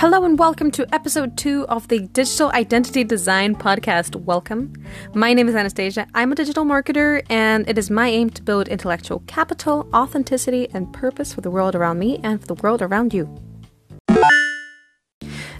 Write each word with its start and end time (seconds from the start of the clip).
Hello 0.00 0.24
and 0.24 0.38
welcome 0.38 0.70
to 0.70 0.94
episode 0.94 1.36
two 1.36 1.66
of 1.68 1.86
the 1.88 1.98
Digital 1.98 2.50
Identity 2.52 3.04
Design 3.04 3.54
Podcast. 3.54 4.16
Welcome. 4.16 4.72
My 5.12 5.34
name 5.34 5.46
is 5.46 5.54
Anastasia. 5.54 6.06
I'm 6.14 6.32
a 6.32 6.34
digital 6.34 6.64
marketer, 6.64 7.22
and 7.28 7.68
it 7.68 7.76
is 7.76 7.90
my 7.90 8.08
aim 8.08 8.30
to 8.30 8.42
build 8.42 8.66
intellectual 8.68 9.22
capital, 9.26 9.86
authenticity, 9.92 10.70
and 10.72 10.90
purpose 10.90 11.34
for 11.34 11.42
the 11.42 11.50
world 11.50 11.74
around 11.74 11.98
me 11.98 12.18
and 12.22 12.40
for 12.40 12.46
the 12.46 12.54
world 12.54 12.80
around 12.80 13.12
you. 13.12 13.28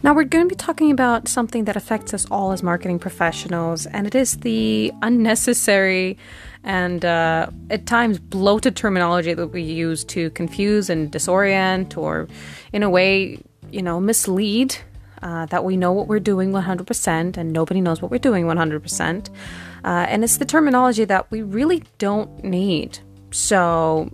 Now, 0.03 0.15
we're 0.15 0.25
going 0.25 0.49
to 0.49 0.49
be 0.49 0.55
talking 0.55 0.91
about 0.91 1.29
something 1.29 1.67
that 1.67 1.77
affects 1.77 2.15
us 2.15 2.25
all 2.31 2.53
as 2.53 2.63
marketing 2.63 2.99
professionals, 2.99 3.85
and 3.85 4.07
it 4.07 4.15
is 4.15 4.39
the 4.39 4.91
unnecessary 5.03 6.17
and 6.65 7.05
uh, 7.05 7.51
at 7.69 7.85
times 7.85 8.19
bloated 8.19 8.75
terminology 8.75 9.35
that 9.35 9.49
we 9.49 9.61
use 9.61 10.03
to 10.05 10.31
confuse 10.31 10.89
and 10.89 11.13
disorient, 11.13 11.99
or 11.99 12.27
in 12.73 12.83
a 12.83 12.89
way, 12.89 13.39
you 13.73 13.83
know, 13.83 14.01
mislead 14.01 14.77
uh, 15.23 15.47
that 15.47 15.65
we 15.65 15.77
know 15.77 15.93
what 15.93 16.09
we're 16.09 16.21
doing 16.21 16.53
100% 16.53 17.37
and 17.37 17.53
nobody 17.53 17.81
knows 17.81 18.01
what 18.01 18.11
we're 18.11 18.19
doing 18.19 18.47
100%. 18.47 19.29
Uh, 19.85 19.89
and 20.09 20.25
it's 20.25 20.39
the 20.39 20.45
terminology 20.45 21.05
that 21.05 21.31
we 21.31 21.43
really 21.43 21.83
don't 21.99 22.43
need. 22.45 22.99
So, 23.33 24.11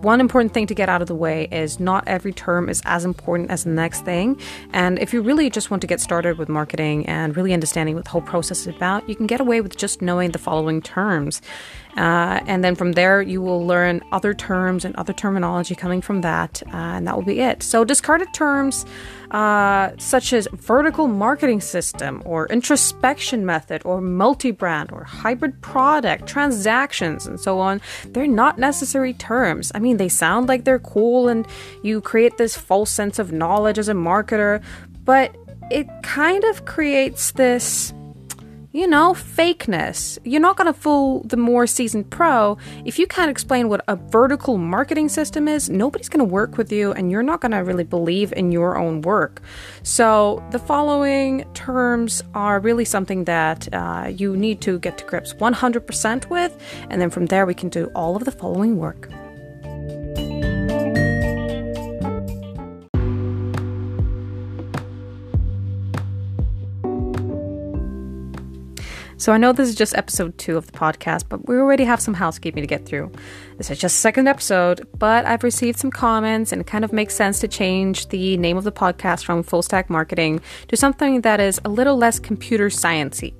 one 0.00 0.20
important 0.20 0.54
thing 0.54 0.66
to 0.68 0.74
get 0.74 0.88
out 0.88 1.02
of 1.02 1.08
the 1.08 1.14
way 1.14 1.48
is 1.50 1.78
not 1.80 2.06
every 2.06 2.32
term 2.32 2.68
is 2.68 2.80
as 2.84 3.04
important 3.04 3.50
as 3.50 3.64
the 3.64 3.70
next 3.70 4.04
thing. 4.04 4.40
And 4.72 4.98
if 4.98 5.12
you 5.12 5.20
really 5.20 5.50
just 5.50 5.70
want 5.70 5.80
to 5.82 5.86
get 5.86 6.00
started 6.00 6.38
with 6.38 6.48
marketing 6.48 7.06
and 7.06 7.36
really 7.36 7.52
understanding 7.52 7.94
what 7.94 8.04
the 8.04 8.10
whole 8.10 8.22
process 8.22 8.60
is 8.60 8.68
about, 8.68 9.08
you 9.08 9.14
can 9.14 9.26
get 9.26 9.40
away 9.40 9.60
with 9.60 9.76
just 9.76 10.00
knowing 10.00 10.30
the 10.30 10.38
following 10.38 10.80
terms. 10.80 11.42
Uh, 11.96 12.40
and 12.46 12.62
then 12.62 12.74
from 12.74 12.92
there, 12.92 13.22
you 13.22 13.40
will 13.40 13.66
learn 13.66 14.02
other 14.12 14.34
terms 14.34 14.84
and 14.84 14.94
other 14.96 15.12
terminology 15.12 15.74
coming 15.74 16.02
from 16.02 16.20
that, 16.20 16.62
uh, 16.66 16.76
and 16.76 17.06
that 17.06 17.16
will 17.16 17.24
be 17.24 17.40
it. 17.40 17.62
So, 17.62 17.84
discarded 17.84 18.34
terms 18.34 18.84
uh, 19.30 19.90
such 19.98 20.32
as 20.32 20.46
vertical 20.52 21.08
marketing 21.08 21.60
system, 21.60 22.22
or 22.24 22.46
introspection 22.48 23.44
method, 23.44 23.82
or 23.84 24.00
multi 24.00 24.50
brand, 24.50 24.92
or 24.92 25.04
hybrid 25.04 25.60
product, 25.62 26.26
transactions, 26.26 27.26
and 27.26 27.40
so 27.40 27.58
on, 27.58 27.80
they're 28.06 28.26
not 28.26 28.58
necessary 28.58 29.12
terms. 29.14 29.72
I 29.74 29.78
mean, 29.78 29.96
they 29.96 30.08
sound 30.08 30.48
like 30.48 30.64
they're 30.64 30.78
cool, 30.78 31.28
and 31.28 31.46
you 31.82 32.00
create 32.00 32.36
this 32.36 32.56
false 32.56 32.90
sense 32.90 33.18
of 33.18 33.32
knowledge 33.32 33.78
as 33.78 33.88
a 33.88 33.94
marketer, 33.94 34.62
but 35.04 35.34
it 35.70 35.88
kind 36.02 36.44
of 36.44 36.64
creates 36.64 37.32
this 37.32 37.92
you 38.76 38.86
know, 38.86 39.14
fakeness. 39.14 40.18
You're 40.22 40.42
not 40.42 40.58
going 40.58 40.70
to 40.70 40.78
fool 40.78 41.22
the 41.24 41.38
more 41.38 41.66
seasoned 41.66 42.10
pro. 42.10 42.58
If 42.84 42.98
you 42.98 43.06
can't 43.06 43.30
explain 43.30 43.70
what 43.70 43.82
a 43.88 43.96
vertical 43.96 44.58
marketing 44.58 45.08
system 45.08 45.48
is, 45.48 45.70
nobody's 45.70 46.10
going 46.10 46.18
to 46.18 46.30
work 46.30 46.58
with 46.58 46.70
you 46.70 46.92
and 46.92 47.10
you're 47.10 47.22
not 47.22 47.40
going 47.40 47.52
to 47.52 47.58
really 47.58 47.84
believe 47.84 48.34
in 48.34 48.52
your 48.52 48.76
own 48.76 49.00
work. 49.00 49.40
So, 49.82 50.46
the 50.50 50.58
following 50.58 51.50
terms 51.54 52.22
are 52.34 52.60
really 52.60 52.84
something 52.84 53.24
that 53.24 53.66
uh, 53.72 54.12
you 54.14 54.36
need 54.36 54.60
to 54.60 54.78
get 54.78 54.98
to 54.98 55.04
grips 55.06 55.32
100% 55.32 56.28
with, 56.28 56.62
and 56.90 57.00
then 57.00 57.08
from 57.08 57.26
there, 57.26 57.46
we 57.46 57.54
can 57.54 57.70
do 57.70 57.86
all 57.94 58.14
of 58.14 58.26
the 58.26 58.32
following 58.32 58.76
work. 58.76 59.08
So 69.18 69.32
I 69.32 69.38
know 69.38 69.52
this 69.52 69.70
is 69.70 69.74
just 69.74 69.96
episode 69.96 70.36
two 70.36 70.58
of 70.58 70.66
the 70.66 70.76
podcast, 70.76 71.24
but 71.30 71.48
we 71.48 71.56
already 71.56 71.84
have 71.84 72.02
some 72.02 72.12
housekeeping 72.12 72.62
to 72.62 72.66
get 72.66 72.84
through. 72.84 73.10
This 73.56 73.70
is 73.70 73.78
just 73.78 74.00
second 74.00 74.28
episode, 74.28 74.86
but 74.98 75.24
I've 75.24 75.42
received 75.42 75.78
some 75.78 75.90
comments 75.90 76.52
and 76.52 76.60
it 76.60 76.66
kind 76.66 76.84
of 76.84 76.92
makes 76.92 77.14
sense 77.14 77.40
to 77.40 77.48
change 77.48 78.08
the 78.08 78.36
name 78.36 78.58
of 78.58 78.64
the 78.64 78.72
podcast 78.72 79.24
from 79.24 79.42
Full 79.42 79.62
Stack 79.62 79.88
Marketing 79.88 80.42
to 80.68 80.76
something 80.76 81.22
that 81.22 81.40
is 81.40 81.58
a 81.64 81.70
little 81.70 81.96
less 81.96 82.18
computer 82.18 82.68
sciencey. 82.68 83.32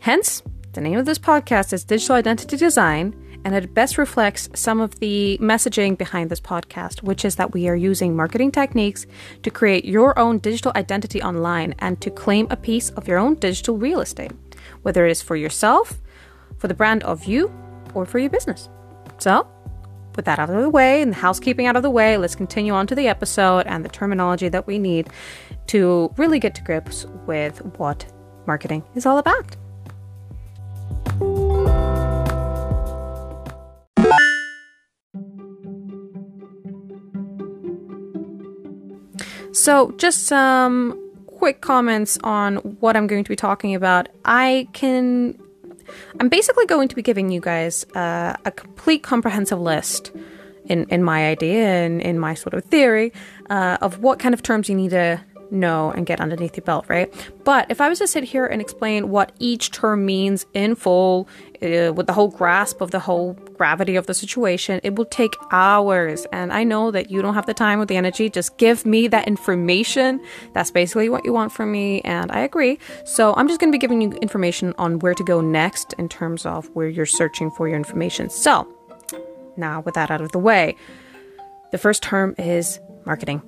Hence, 0.00 0.42
the 0.74 0.82
name 0.82 0.98
of 0.98 1.06
this 1.06 1.18
podcast 1.18 1.72
is 1.72 1.84
Digital 1.84 2.16
Identity 2.16 2.58
Design, 2.58 3.16
and 3.46 3.54
it 3.54 3.72
best 3.72 3.96
reflects 3.96 4.50
some 4.54 4.78
of 4.78 5.00
the 5.00 5.38
messaging 5.40 5.96
behind 5.96 6.28
this 6.28 6.40
podcast, 6.40 7.02
which 7.02 7.24
is 7.24 7.36
that 7.36 7.54
we 7.54 7.66
are 7.66 7.76
using 7.76 8.14
marketing 8.14 8.52
techniques 8.52 9.06
to 9.42 9.50
create 9.50 9.86
your 9.86 10.18
own 10.18 10.36
digital 10.36 10.72
identity 10.76 11.22
online 11.22 11.74
and 11.78 11.98
to 12.02 12.10
claim 12.10 12.46
a 12.50 12.56
piece 12.56 12.90
of 12.90 13.08
your 13.08 13.16
own 13.16 13.36
digital 13.36 13.78
real 13.78 14.00
estate 14.00 14.32
whether 14.88 15.04
it 15.04 15.10
is 15.10 15.20
for 15.20 15.36
yourself, 15.36 16.00
for 16.56 16.66
the 16.66 16.72
brand 16.72 17.04
of 17.04 17.24
you, 17.24 17.52
or 17.92 18.06
for 18.06 18.18
your 18.18 18.30
business. 18.30 18.70
So, 19.18 19.46
with 20.16 20.24
that 20.24 20.38
out 20.38 20.48
of 20.48 20.62
the 20.62 20.70
way 20.70 21.02
and 21.02 21.12
the 21.12 21.16
housekeeping 21.16 21.66
out 21.66 21.76
of 21.76 21.82
the 21.82 21.90
way, 21.90 22.16
let's 22.16 22.34
continue 22.34 22.72
on 22.72 22.86
to 22.86 22.94
the 22.94 23.06
episode 23.06 23.66
and 23.66 23.84
the 23.84 23.90
terminology 23.90 24.48
that 24.48 24.66
we 24.66 24.78
need 24.78 25.10
to 25.66 26.10
really 26.16 26.38
get 26.38 26.54
to 26.54 26.62
grips 26.62 27.04
with 27.26 27.62
what 27.76 28.10
marketing 28.46 28.82
is 28.94 29.04
all 29.04 29.18
about. 29.18 29.56
So, 39.52 39.92
just 39.98 40.24
some 40.24 41.07
quick 41.38 41.60
comments 41.60 42.18
on 42.24 42.56
what 42.80 42.96
I'm 42.96 43.06
going 43.06 43.24
to 43.24 43.28
be 43.28 43.36
talking 43.36 43.74
about. 43.74 44.08
I 44.24 44.68
can. 44.72 45.38
I'm 46.20 46.28
basically 46.28 46.66
going 46.66 46.88
to 46.88 46.96
be 46.96 47.00
giving 47.00 47.30
you 47.30 47.40
guys 47.40 47.86
uh, 47.94 48.34
a 48.44 48.50
complete 48.50 49.02
comprehensive 49.02 49.58
list 49.58 50.12
in, 50.66 50.84
in 50.90 51.02
my 51.02 51.28
idea 51.28 51.64
and 51.64 52.02
in 52.02 52.18
my 52.18 52.34
sort 52.34 52.52
of 52.52 52.64
theory 52.64 53.12
uh, 53.48 53.78
of 53.80 54.00
what 54.00 54.18
kind 54.18 54.34
of 54.34 54.42
terms 54.42 54.68
you 54.68 54.74
need 54.74 54.90
to 54.90 55.18
know 55.50 55.90
and 55.92 56.06
get 56.06 56.20
underneath 56.20 56.56
your 56.56 56.64
belt, 56.64 56.84
right? 56.88 57.12
But 57.44 57.70
if 57.70 57.80
I 57.80 57.88
was 57.88 57.98
to 57.98 58.06
sit 58.06 58.24
here 58.24 58.46
and 58.46 58.60
explain 58.60 59.08
what 59.10 59.32
each 59.38 59.70
term 59.70 60.04
means 60.04 60.46
in 60.54 60.74
full, 60.74 61.28
uh, 61.62 61.92
with 61.92 62.06
the 62.06 62.12
whole 62.12 62.28
grasp 62.28 62.80
of 62.80 62.90
the 62.90 63.00
whole 63.00 63.32
gravity 63.56 63.96
of 63.96 64.06
the 64.06 64.14
situation, 64.14 64.80
it 64.82 64.96
will 64.96 65.04
take 65.06 65.34
hours. 65.50 66.26
And 66.32 66.52
I 66.52 66.64
know 66.64 66.90
that 66.90 67.10
you 67.10 67.22
don't 67.22 67.34
have 67.34 67.46
the 67.46 67.54
time 67.54 67.80
or 67.80 67.84
the 67.84 67.96
energy. 67.96 68.30
Just 68.30 68.56
give 68.58 68.86
me 68.86 69.08
that 69.08 69.26
information. 69.26 70.20
That's 70.52 70.70
basically 70.70 71.08
what 71.08 71.24
you 71.24 71.32
want 71.32 71.52
from 71.52 71.72
me. 71.72 72.00
And 72.02 72.30
I 72.30 72.40
agree. 72.40 72.78
So 73.04 73.34
I'm 73.34 73.48
just 73.48 73.60
going 73.60 73.72
to 73.72 73.74
be 73.74 73.80
giving 73.80 74.00
you 74.00 74.12
information 74.22 74.74
on 74.78 74.98
where 75.00 75.14
to 75.14 75.24
go 75.24 75.40
next 75.40 75.94
in 75.94 76.08
terms 76.08 76.46
of 76.46 76.66
where 76.74 76.88
you're 76.88 77.06
searching 77.06 77.50
for 77.50 77.68
your 77.68 77.76
information. 77.76 78.30
So 78.30 78.68
now, 79.56 79.80
with 79.80 79.94
that 79.94 80.10
out 80.10 80.20
of 80.20 80.30
the 80.32 80.38
way, 80.38 80.76
the 81.72 81.78
first 81.78 82.02
term 82.02 82.34
is 82.38 82.78
marketing. 83.04 83.42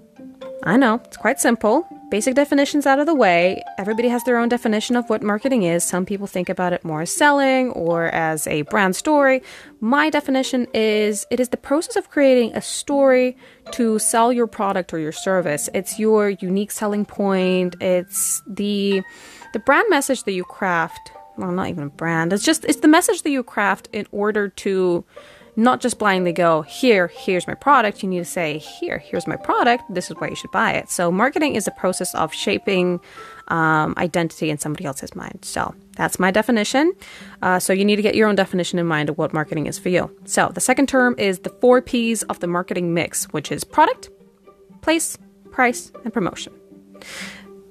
I 0.63 0.77
know, 0.77 1.01
it's 1.05 1.17
quite 1.17 1.41
simple. 1.41 1.87
Basic 2.11 2.35
definitions 2.35 2.85
out 2.85 2.99
of 2.99 3.07
the 3.07 3.15
way. 3.15 3.63
Everybody 3.79 4.09
has 4.09 4.25
their 4.25 4.37
own 4.37 4.49
definition 4.51 4.95
of 4.95 5.09
what 5.09 5.23
marketing 5.23 5.63
is. 5.63 5.85
Some 5.85 6.05
people 6.05 6.27
think 6.27 6.49
about 6.51 6.73
it 6.75 6.85
more 6.85 7.03
as 7.03 7.11
selling 7.11 7.71
or 7.71 8.07
as 8.07 8.47
a 8.47 8.63
brand 8.63 8.95
story. 8.95 9.43
My 9.81 10.11
definition 10.11 10.67
is 10.75 11.27
it 11.31 11.41
is 11.41 11.49
the 11.49 11.57
process 11.57 11.97
of 11.97 12.11
creating 12.11 12.55
a 12.55 12.61
story 12.61 13.39
to 13.73 13.99
sell 13.99 14.33
your 14.33 14.47
product 14.47 14.93
or 14.93 14.99
your 14.99 15.13
service. 15.13 15.71
It's 15.73 15.99
your 15.99 16.31
unique 16.31 16.73
selling 16.73 17.07
point. 17.07 17.77
It's 17.81 18.43
the 18.47 19.03
the 19.53 19.61
brand 19.61 19.87
message 19.89 20.25
that 20.25 20.33
you 20.33 20.45
craft. 20.45 21.13
Well, 21.39 21.53
not 21.53 21.69
even 21.69 21.85
a 21.85 21.91
brand. 21.91 22.35
It's 22.35 22.45
just 22.45 22.67
it's 22.67 22.81
the 22.81 22.89
message 22.89 23.23
that 23.23 23.31
you 23.31 23.43
craft 23.43 23.89
in 23.93 24.07
order 24.11 24.49
to 24.49 25.05
not 25.61 25.81
just 25.81 25.99
blindly 25.99 26.33
go, 26.33 26.63
here, 26.63 27.09
here's 27.09 27.47
my 27.47 27.55
product. 27.55 28.03
You 28.03 28.09
need 28.09 28.21
to 28.21 28.25
say, 28.25 28.59
here, 28.59 28.97
here's 28.97 29.27
my 29.27 29.37
product. 29.37 29.85
This 29.91 30.11
is 30.11 30.17
why 30.17 30.29
you 30.29 30.35
should 30.35 30.51
buy 30.51 30.73
it. 30.73 30.89
So, 30.91 31.13
marketing 31.13 31.55
is 31.55 31.67
a 31.67 31.71
process 31.71 32.15
of 32.15 32.33
shaping 32.33 32.99
um, 33.49 33.95
identity 33.99 34.49
in 34.49 34.57
somebody 34.57 34.87
else's 34.87 35.15
mind. 35.15 35.41
So, 35.45 35.75
that's 35.97 36.19
my 36.19 36.31
definition. 36.31 36.95
Uh, 37.43 37.59
so, 37.59 37.75
you 37.75 37.85
need 37.85 37.97
to 37.97 38.03
get 38.03 38.15
your 38.15 38.27
own 38.27 38.37
definition 38.37 38.79
in 38.79 38.87
mind 38.87 39.11
of 39.11 39.19
what 39.19 39.35
marketing 39.35 39.67
is 39.67 39.79
for 39.79 39.91
you. 39.91 40.11
So, 40.25 40.49
the 40.49 40.63
second 40.63 40.89
term 40.89 41.15
is 41.19 41.41
the 41.41 41.51
four 41.51 41.83
P's 41.83 42.23
of 42.25 42.41
the 42.41 42.47
marketing 42.47 42.95
mix, 42.95 43.25
which 43.27 43.53
is 43.53 43.63
product, 43.63 44.09
place, 44.81 45.19
price, 45.51 45.93
and 46.05 46.13
promotion. 46.13 46.55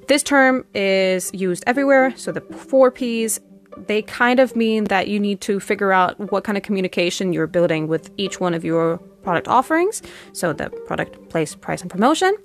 This 0.08 0.22
term 0.22 0.64
is 0.76 1.32
used 1.34 1.64
everywhere. 1.66 2.16
So, 2.16 2.32
the 2.32 2.42
four 2.42 2.92
P's 2.92 3.40
they 3.78 4.02
kind 4.02 4.40
of 4.40 4.56
mean 4.56 4.86
that 4.86 5.08
you 5.08 5.20
need 5.20 5.42
to 5.42 5.60
figure 5.60 5.92
out 5.92 6.32
what 6.32 6.44
kind 6.44 6.58
of 6.58 6.64
communication 6.64 7.34
you're 7.34 7.48
building 7.48 7.88
with 7.88 8.12
each 8.18 8.40
one 8.40 8.54
of 8.54 8.64
your 8.64 8.98
product 9.24 9.48
offerings. 9.48 10.02
So 10.34 10.54
the 10.54 10.70
product, 10.88 11.30
place, 11.30 11.56
price, 11.56 11.82
and 11.82 11.90
promotion. 11.90 12.36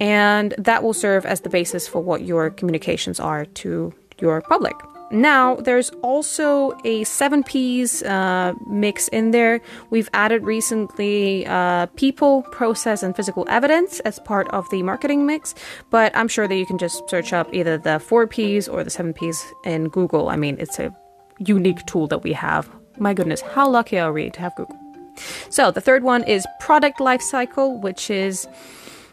And 0.00 0.54
that 0.58 0.82
will 0.82 0.94
serve 0.94 1.24
as 1.24 1.42
the 1.42 1.48
basis 1.48 1.86
for 1.86 2.02
what 2.02 2.22
your 2.22 2.50
communications 2.50 3.20
are 3.20 3.44
to 3.46 3.92
your 4.20 4.40
public. 4.42 4.74
Now, 5.14 5.54
there's 5.54 5.90
also 6.02 6.76
a 6.84 7.04
seven 7.04 7.44
P's 7.44 8.02
uh, 8.02 8.52
mix 8.66 9.06
in 9.08 9.30
there. 9.30 9.60
We've 9.90 10.10
added 10.12 10.42
recently 10.42 11.46
uh, 11.46 11.86
people, 11.94 12.42
process, 12.50 13.04
and 13.04 13.14
physical 13.14 13.46
evidence 13.48 14.00
as 14.00 14.18
part 14.18 14.48
of 14.48 14.68
the 14.70 14.82
marketing 14.82 15.24
mix, 15.24 15.54
but 15.90 16.14
I'm 16.16 16.26
sure 16.26 16.48
that 16.48 16.56
you 16.56 16.66
can 16.66 16.78
just 16.78 17.08
search 17.08 17.32
up 17.32 17.48
either 17.54 17.78
the 17.78 18.00
four 18.00 18.26
P's 18.26 18.66
or 18.66 18.82
the 18.82 18.90
seven 18.90 19.12
P's 19.12 19.40
in 19.64 19.88
Google. 19.88 20.30
I 20.30 20.36
mean, 20.36 20.56
it's 20.58 20.80
a 20.80 20.92
unique 21.38 21.86
tool 21.86 22.08
that 22.08 22.24
we 22.24 22.32
have. 22.32 22.68
My 22.98 23.14
goodness, 23.14 23.40
how 23.40 23.68
lucky 23.68 24.00
are 24.00 24.12
we 24.12 24.30
to 24.30 24.40
have 24.40 24.56
Google? 24.56 24.76
So, 25.48 25.70
the 25.70 25.80
third 25.80 26.02
one 26.02 26.24
is 26.24 26.44
product 26.58 26.98
life 26.98 27.22
cycle, 27.22 27.80
which 27.80 28.10
is 28.10 28.48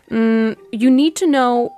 mm, 0.09 0.57
you 0.71 0.89
need 0.89 1.15
to 1.17 1.27
know 1.27 1.75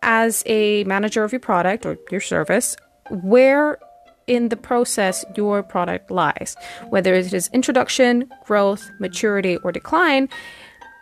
as 0.00 0.42
a 0.46 0.84
manager 0.84 1.24
of 1.24 1.32
your 1.32 1.40
product 1.40 1.84
or 1.84 1.98
your 2.10 2.22
service, 2.22 2.74
where 3.10 3.78
in 4.26 4.48
the 4.48 4.56
process 4.56 5.24
your 5.36 5.62
product 5.62 6.10
lies, 6.10 6.56
whether 6.88 7.14
it 7.14 7.32
is 7.32 7.48
introduction, 7.52 8.28
growth, 8.44 8.90
maturity, 8.98 9.56
or 9.58 9.72
decline. 9.72 10.28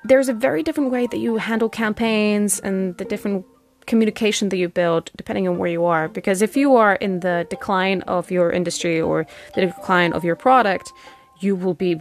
There's 0.04 0.28
a 0.28 0.34
very 0.34 0.62
different 0.62 0.90
way 0.90 1.06
that 1.06 1.16
you 1.16 1.36
handle 1.38 1.70
campaigns 1.70 2.60
and 2.60 2.96
the 2.98 3.04
different 3.06 3.46
communication 3.86 4.48
that 4.50 4.56
you 4.56 4.68
build 4.68 5.10
depending 5.16 5.48
on 5.48 5.58
where 5.58 5.70
you 5.70 5.84
are. 5.84 6.08
Because 6.08 6.42
if 6.42 6.56
you 6.56 6.76
are 6.76 6.94
in 6.96 7.20
the 7.20 7.46
decline 7.48 8.02
of 8.02 8.30
your 8.30 8.50
industry 8.50 9.00
or 9.00 9.26
the 9.54 9.62
decline 9.62 10.12
of 10.12 10.24
your 10.24 10.36
product, 10.36 10.92
you 11.40 11.56
will 11.56 11.74
be 11.74 12.00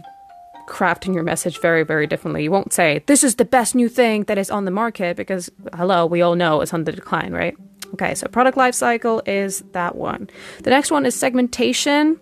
crafting 0.66 1.14
your 1.14 1.22
message 1.22 1.60
very, 1.60 1.82
very 1.82 2.06
differently. 2.06 2.42
You 2.42 2.50
won't 2.50 2.72
say, 2.72 3.02
This 3.06 3.22
is 3.22 3.36
the 3.36 3.44
best 3.44 3.74
new 3.74 3.88
thing 3.88 4.24
that 4.24 4.38
is 4.38 4.50
on 4.50 4.64
the 4.64 4.70
market, 4.70 5.16
because 5.16 5.50
hello, 5.74 6.06
we 6.06 6.22
all 6.22 6.36
know 6.36 6.60
it's 6.60 6.72
on 6.72 6.84
the 6.84 6.92
decline, 6.92 7.32
right? 7.32 7.54
Okay, 7.94 8.16
so 8.16 8.26
product 8.26 8.58
lifecycle 8.58 9.22
is 9.24 9.62
that 9.70 9.94
one. 9.94 10.28
The 10.64 10.70
next 10.70 10.90
one 10.90 11.06
is 11.06 11.14
segmentation. 11.14 12.18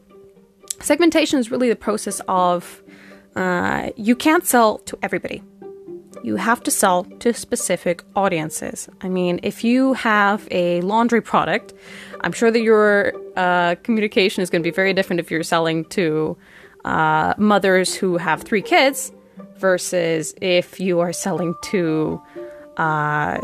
Segmentation 0.80 1.38
is 1.38 1.50
really 1.50 1.70
the 1.70 1.76
process 1.76 2.20
of 2.28 2.82
uh, 3.36 3.88
you 3.96 4.14
can't 4.14 4.44
sell 4.44 4.80
to 4.80 4.98
everybody. 5.02 5.42
You 6.22 6.36
have 6.36 6.62
to 6.64 6.70
sell 6.70 7.04
to 7.20 7.32
specific 7.32 8.04
audiences. 8.14 8.86
I 9.00 9.08
mean, 9.08 9.40
if 9.42 9.64
you 9.64 9.94
have 9.94 10.46
a 10.50 10.82
laundry 10.82 11.22
product, 11.22 11.72
I'm 12.20 12.32
sure 12.32 12.50
that 12.50 12.60
your 12.60 13.14
uh, 13.34 13.76
communication 13.76 14.42
is 14.42 14.50
going 14.50 14.62
to 14.62 14.66
be 14.66 14.74
very 14.74 14.92
different 14.92 15.20
if 15.20 15.30
you're 15.30 15.42
selling 15.42 15.86
to 15.86 16.36
uh, 16.84 17.32
mothers 17.38 17.94
who 17.94 18.18
have 18.18 18.42
three 18.42 18.60
kids 18.60 19.10
versus 19.56 20.34
if 20.42 20.78
you 20.78 21.00
are 21.00 21.14
selling 21.14 21.54
to 21.62 22.20
uh, 22.76 23.40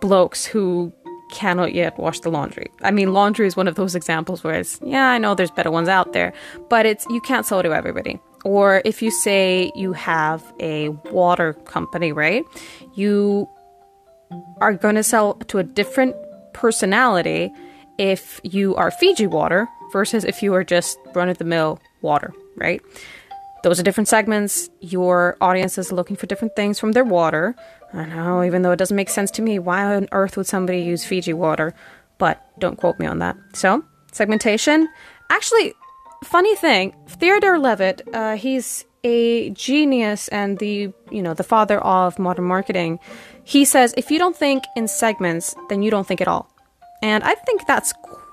blokes 0.00 0.44
who 0.44 0.92
cannot 1.32 1.74
yet 1.74 1.98
wash 1.98 2.20
the 2.20 2.30
laundry. 2.30 2.70
I 2.82 2.92
mean, 2.92 3.12
laundry 3.12 3.46
is 3.46 3.56
one 3.56 3.66
of 3.66 3.74
those 3.74 3.96
examples 3.96 4.44
where 4.44 4.54
it's, 4.54 4.78
yeah, 4.84 5.08
I 5.08 5.18
know 5.18 5.34
there's 5.34 5.50
better 5.50 5.70
ones 5.70 5.88
out 5.88 6.12
there, 6.12 6.32
but 6.68 6.86
it's, 6.86 7.04
you 7.10 7.20
can't 7.20 7.44
sell 7.44 7.62
to 7.62 7.72
everybody. 7.72 8.20
Or 8.44 8.82
if 8.84 9.02
you 9.02 9.10
say 9.10 9.72
you 9.74 9.92
have 9.94 10.44
a 10.60 10.90
water 11.10 11.54
company, 11.64 12.12
right? 12.12 12.44
You 12.94 13.48
are 14.60 14.74
going 14.74 14.94
to 14.94 15.02
sell 15.02 15.34
to 15.48 15.58
a 15.58 15.64
different 15.64 16.14
personality 16.52 17.50
if 17.98 18.40
you 18.44 18.74
are 18.76 18.90
Fiji 18.90 19.26
water 19.26 19.68
versus 19.92 20.24
if 20.24 20.42
you 20.42 20.54
are 20.54 20.64
just 20.64 20.98
run 21.14 21.28
of 21.28 21.38
the 21.38 21.44
mill 21.44 21.80
water, 22.02 22.32
right? 22.56 22.80
Those 23.62 23.78
are 23.78 23.82
different 23.82 24.08
segments. 24.08 24.70
Your 24.80 25.36
audience 25.40 25.78
is 25.78 25.92
looking 25.92 26.16
for 26.16 26.26
different 26.26 26.56
things 26.56 26.78
from 26.78 26.92
their 26.92 27.04
water. 27.04 27.54
I 27.92 28.06
know, 28.06 28.42
even 28.42 28.62
though 28.62 28.72
it 28.72 28.78
doesn't 28.78 28.96
make 28.96 29.10
sense 29.10 29.30
to 29.32 29.42
me, 29.42 29.58
why 29.58 29.84
on 29.94 30.08
earth 30.12 30.36
would 30.36 30.46
somebody 30.46 30.80
use 30.80 31.04
Fiji 31.04 31.32
water? 31.32 31.74
But 32.18 32.42
don't 32.58 32.76
quote 32.76 32.98
me 32.98 33.06
on 33.06 33.18
that. 33.20 33.36
So, 33.54 33.84
segmentation. 34.12 34.88
Actually, 35.30 35.74
funny 36.24 36.56
thing, 36.56 36.94
Theodore 37.08 37.58
Levitt, 37.58 38.02
uh, 38.12 38.36
he's 38.36 38.84
a 39.04 39.50
genius 39.50 40.28
and 40.28 40.58
the 40.58 40.92
you 41.10 41.22
know 41.22 41.34
the 41.34 41.42
father 41.42 41.80
of 41.80 42.18
modern 42.18 42.44
marketing. 42.44 42.98
He 43.44 43.64
says 43.64 43.94
if 43.96 44.10
you 44.10 44.18
don't 44.18 44.36
think 44.36 44.64
in 44.76 44.86
segments, 44.88 45.54
then 45.68 45.82
you 45.82 45.90
don't 45.90 46.06
think 46.06 46.20
at 46.20 46.28
all. 46.28 46.48
And 47.02 47.24
I 47.24 47.34
think 47.34 47.66
that's 47.66 47.92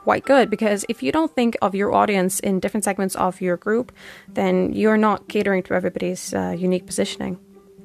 quite 0.09 0.25
good 0.25 0.49
because 0.49 0.85
if 0.89 1.03
you 1.03 1.11
don't 1.11 1.31
think 1.35 1.55
of 1.61 1.75
your 1.75 1.93
audience 1.93 2.39
in 2.39 2.59
different 2.59 2.83
segments 2.83 3.15
of 3.27 3.41
your 3.41 3.57
group, 3.57 3.91
then 4.27 4.73
you're 4.73 4.97
not 4.97 5.27
catering 5.27 5.61
to 5.61 5.75
everybody's 5.75 6.33
uh, 6.33 6.49
unique 6.57 6.87
positioning. 6.87 7.37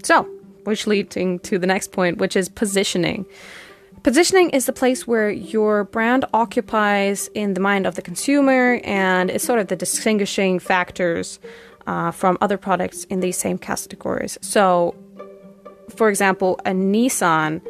So, 0.03 0.23
which 0.65 0.87
leading 0.87 1.39
to 1.41 1.59
the 1.59 1.67
next 1.67 1.93
point, 1.93 2.17
which 2.17 2.35
is 2.35 2.49
positioning. 2.49 3.27
Positioning 4.05 4.49
is 4.59 4.65
the 4.65 4.73
place 4.73 5.07
where 5.07 5.29
your 5.29 5.85
brand 5.85 6.25
occupies 6.33 7.29
in 7.35 7.53
the 7.53 7.61
mind 7.61 7.87
of 7.87 7.95
the 7.95 8.01
consumer 8.11 8.81
and 8.85 9.31
is 9.31 9.43
sort 9.43 9.59
of 9.59 9.67
the 9.69 9.77
distinguishing 9.77 10.59
factors 10.59 11.39
uh, 11.87 12.11
from 12.11 12.39
other 12.41 12.57
products 12.57 13.05
in 13.13 13.21
these 13.21 13.37
same 13.37 13.59
categories. 13.59 14.39
So, 14.41 14.95
for 15.95 16.09
example, 16.09 16.59
a 16.65 16.71
Nissan, 16.71 17.61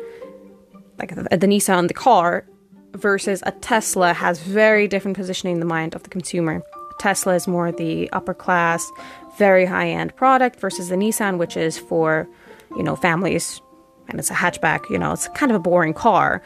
like 1.01 1.13
the, 1.17 1.25
the 1.45 1.49
Nissan, 1.49 1.89
the 1.89 2.01
car, 2.09 2.47
versus 2.95 3.43
a 3.47 3.53
Tesla 3.53 4.13
has 4.13 4.41
very 4.41 4.89
different 4.89 5.17
positioning 5.17 5.55
in 5.55 5.61
the 5.61 5.67
mind 5.67 5.95
of 5.95 6.03
the 6.03 6.11
consumer. 6.11 6.63
Tesla 6.99 7.35
is 7.35 7.47
more 7.47 7.73
the 7.73 8.11
upper 8.13 8.35
class, 8.35 8.91
very 9.39 9.65
high 9.65 9.89
end 9.89 10.15
product 10.17 10.61
versus 10.61 10.89
the 10.89 10.97
Nissan, 10.97 11.39
which 11.39 11.57
is 11.57 11.79
for, 11.79 12.29
you 12.77 12.83
know, 12.83 12.97
families 12.97 13.61
and 14.09 14.19
it's 14.19 14.31
a 14.31 14.35
hatchback, 14.35 14.89
you 14.91 14.99
know, 14.99 15.13
it's 15.13 15.29
kind 15.29 15.51
of 15.51 15.57
a 15.57 15.61
boring 15.61 15.95
car. 15.95 16.43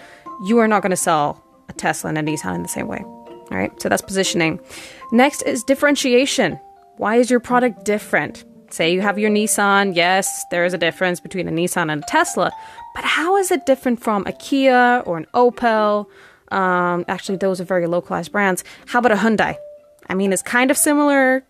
You 0.47 0.59
are 0.59 0.69
not 0.69 0.83
going 0.83 0.91
to 0.91 0.97
sell 0.97 1.43
a 1.69 1.73
Tesla 1.73 2.11
and 2.11 2.19
a 2.19 2.23
Nissan 2.23 2.55
in 2.55 2.63
the 2.63 2.69
same 2.69 2.89
way. 2.89 3.03
All 3.51 3.57
right, 3.57 3.73
so 3.81 3.89
that's 3.89 4.03
positioning. 4.03 4.61
Next 5.11 5.43
is 5.43 5.65
differentiation. 5.65 6.61
Why 6.97 7.17
is 7.17 7.31
your 7.31 7.41
product 7.41 7.85
different? 7.85 8.45
Say 8.71 8.93
you 8.93 9.01
have 9.01 9.19
your 9.19 9.31
Nissan, 9.31 9.97
yes, 9.97 10.45
there 10.51 10.65
is 10.65 10.75
a 10.75 10.79
difference 10.79 11.21
between 11.21 11.49
a 11.49 11.51
Nissan 11.51 11.91
and 11.91 12.03
a 12.03 12.07
Tesla, 12.07 12.53
but 12.95 13.05
how 13.05 13.37
is 13.37 13.51
it 13.51 13.65
different 13.65 14.03
from 14.03 14.27
a 14.27 14.33
Kia 14.33 15.03
or 15.07 15.17
an 15.17 15.27
Opel 15.35 16.07
um, 16.51 17.05
actually, 17.09 17.37
those 17.37 17.61
are 17.61 17.65
very 17.65 17.87
localized 17.87 18.33
brands. 18.33 18.65
How 18.87 18.99
about 19.01 19.13
a 19.13 19.17
Hyundai? 19.17 19.57
I 20.09 20.15
mean, 20.15 20.33
it's 20.33 20.43
kind 20.43 20.71
of 20.71 20.77
similar. 20.77 21.45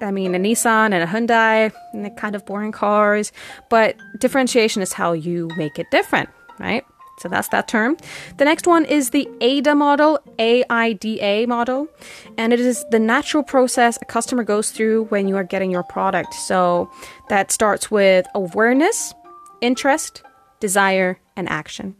I 0.00 0.10
mean, 0.10 0.34
a 0.34 0.38
Nissan 0.38 0.92
and 0.92 1.02
a 1.02 1.06
Hyundai, 1.06 1.72
and 1.92 2.04
they're 2.04 2.10
kind 2.16 2.36
of 2.36 2.44
boring 2.44 2.72
cars, 2.72 3.32
but 3.70 3.96
differentiation 4.20 4.82
is 4.82 4.92
how 4.92 5.12
you 5.12 5.50
make 5.56 5.78
it 5.78 5.90
different, 5.90 6.28
right? 6.58 6.84
So 7.20 7.30
that's 7.30 7.48
that 7.48 7.66
term. 7.66 7.96
The 8.36 8.44
next 8.44 8.66
one 8.66 8.84
is 8.84 9.08
the 9.08 9.26
AIDA 9.40 9.74
model, 9.74 10.18
A 10.38 10.64
I 10.68 10.92
D 10.92 11.18
A 11.22 11.46
model, 11.46 11.88
and 12.36 12.52
it 12.52 12.60
is 12.60 12.84
the 12.90 12.98
natural 12.98 13.42
process 13.42 13.98
a 14.02 14.04
customer 14.04 14.44
goes 14.44 14.70
through 14.70 15.04
when 15.04 15.26
you 15.26 15.36
are 15.36 15.44
getting 15.44 15.70
your 15.70 15.82
product. 15.84 16.34
So 16.34 16.90
that 17.30 17.50
starts 17.50 17.90
with 17.90 18.26
awareness, 18.34 19.14
interest, 19.62 20.22
desire, 20.60 21.18
and 21.36 21.48
action. 21.48 21.96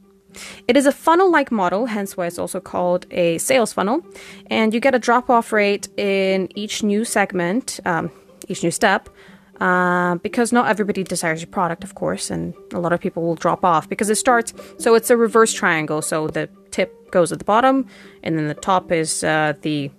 It 0.69 0.77
is 0.77 0.87
a 0.87 0.93
funnel 0.93 1.31
like 1.31 1.51
model, 1.51 1.87
hence 1.87 2.17
why 2.17 2.27
it's 2.27 2.39
also 2.39 2.61
called 2.61 3.07
a 3.11 3.39
sales 3.39 3.73
funnel. 3.73 4.05
And 4.47 4.75
you 4.75 4.81
get 4.81 4.95
a 4.95 4.99
drop 4.99 5.31
off 5.31 5.53
rate 5.53 5.89
in 5.97 6.49
each 6.55 6.83
new 6.83 7.05
segment, 7.05 7.81
um, 7.85 8.11
each 8.49 8.63
new 8.63 8.71
step, 8.71 9.09
uh, 9.61 10.17
because 10.17 10.53
not 10.53 10.69
everybody 10.69 11.03
desires 11.03 11.41
your 11.41 11.51
product, 11.51 11.85
of 11.85 11.95
course, 11.95 12.31
and 12.31 12.55
a 12.73 12.81
lot 12.81 12.93
of 12.93 13.01
people 13.01 13.23
will 13.23 13.37
drop 13.37 13.65
off 13.65 13.89
because 13.89 14.11
it 14.11 14.17
starts. 14.17 14.53
So 14.79 14.95
it's 14.95 15.11
a 15.11 15.17
reverse 15.17 15.53
triangle. 15.53 16.03
So 16.03 16.29
the 16.29 16.49
tip 16.71 17.11
goes 17.11 17.33
at 17.33 17.39
the 17.39 17.45
bottom, 17.45 17.87
and 18.23 18.39
then 18.39 18.49
the 18.49 18.55
top 18.55 18.93
is 18.93 19.25
uh, 19.25 19.55
the 19.63 19.91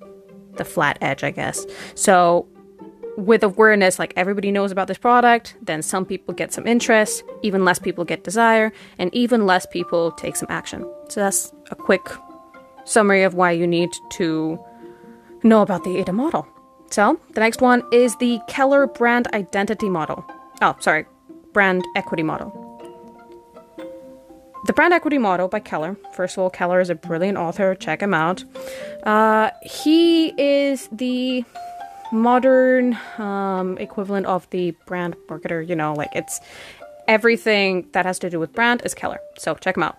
the 0.58 0.66
flat 0.66 0.98
edge, 1.02 1.24
I 1.24 1.32
guess. 1.32 1.66
So 1.96 2.48
with 3.18 3.44
awareness, 3.44 3.98
like 3.98 4.14
everybody 4.16 4.52
knows 4.52 4.72
about 4.72 4.88
this 4.88 4.98
product, 5.00 5.56
then 5.62 5.82
some 5.82 6.06
people 6.06 6.34
get 6.34 6.54
some 6.54 6.68
interest, 6.68 7.24
even 7.42 7.66
less 7.66 7.80
people 7.80 8.06
get 8.06 8.24
desire, 8.24 8.72
and 9.00 9.14
even 9.14 9.46
less 9.46 9.66
people 9.66 10.12
take 10.12 10.36
some 10.36 10.48
action. 10.50 10.82
So 11.10 11.22
that's 11.22 11.52
a 11.72 11.76
quick 11.76 12.08
summary 12.86 13.24
of 13.24 13.34
why 13.34 13.52
you 13.52 13.66
need 13.68 13.90
to 14.12 14.60
know 15.44 15.62
about 15.64 15.84
the 15.84 15.98
AIDA 15.98 16.14
model. 16.14 16.48
So 16.92 17.20
the 17.34 17.40
next 17.40 17.60
one 17.60 17.84
is 17.92 18.16
the 18.18 18.40
Keller 18.48 18.86
brand 18.88 19.28
identity 19.34 19.90
model. 19.90 20.24
Oh, 20.62 20.76
sorry, 20.80 21.06
brand 21.54 21.84
equity 21.96 22.24
model. 22.24 22.64
The 24.66 24.74
Brand 24.74 24.94
Equity 24.94 25.18
Model 25.18 25.48
by 25.48 25.62
Keller. 25.62 25.96
First 26.14 26.36
of 26.36 26.44
all, 26.44 26.50
Keller 26.50 26.82
is 26.82 26.90
a 26.90 26.96
brilliant 26.96 27.38
author. 27.38 27.74
Check 27.74 28.02
him 28.02 28.14
out. 28.14 28.44
Uh, 29.04 29.52
he 29.62 30.34
is 30.38 30.90
the 30.92 31.46
modern 32.12 32.98
um, 33.18 33.78
equivalent 33.78 34.26
of 34.26 34.50
the 34.50 34.72
brand 34.86 35.16
marketer. 35.30 35.68
You 35.68 35.76
know, 35.76 35.94
like 35.94 36.10
it's 36.14 36.40
everything 37.08 37.88
that 37.94 38.06
has 38.06 38.20
to 38.20 38.30
do 38.30 38.40
with 38.40 38.54
brand 38.54 38.82
is 38.86 38.94
Keller. 38.94 39.20
So 39.38 39.56
check 39.56 39.76
them 39.76 39.84
out. 39.84 39.98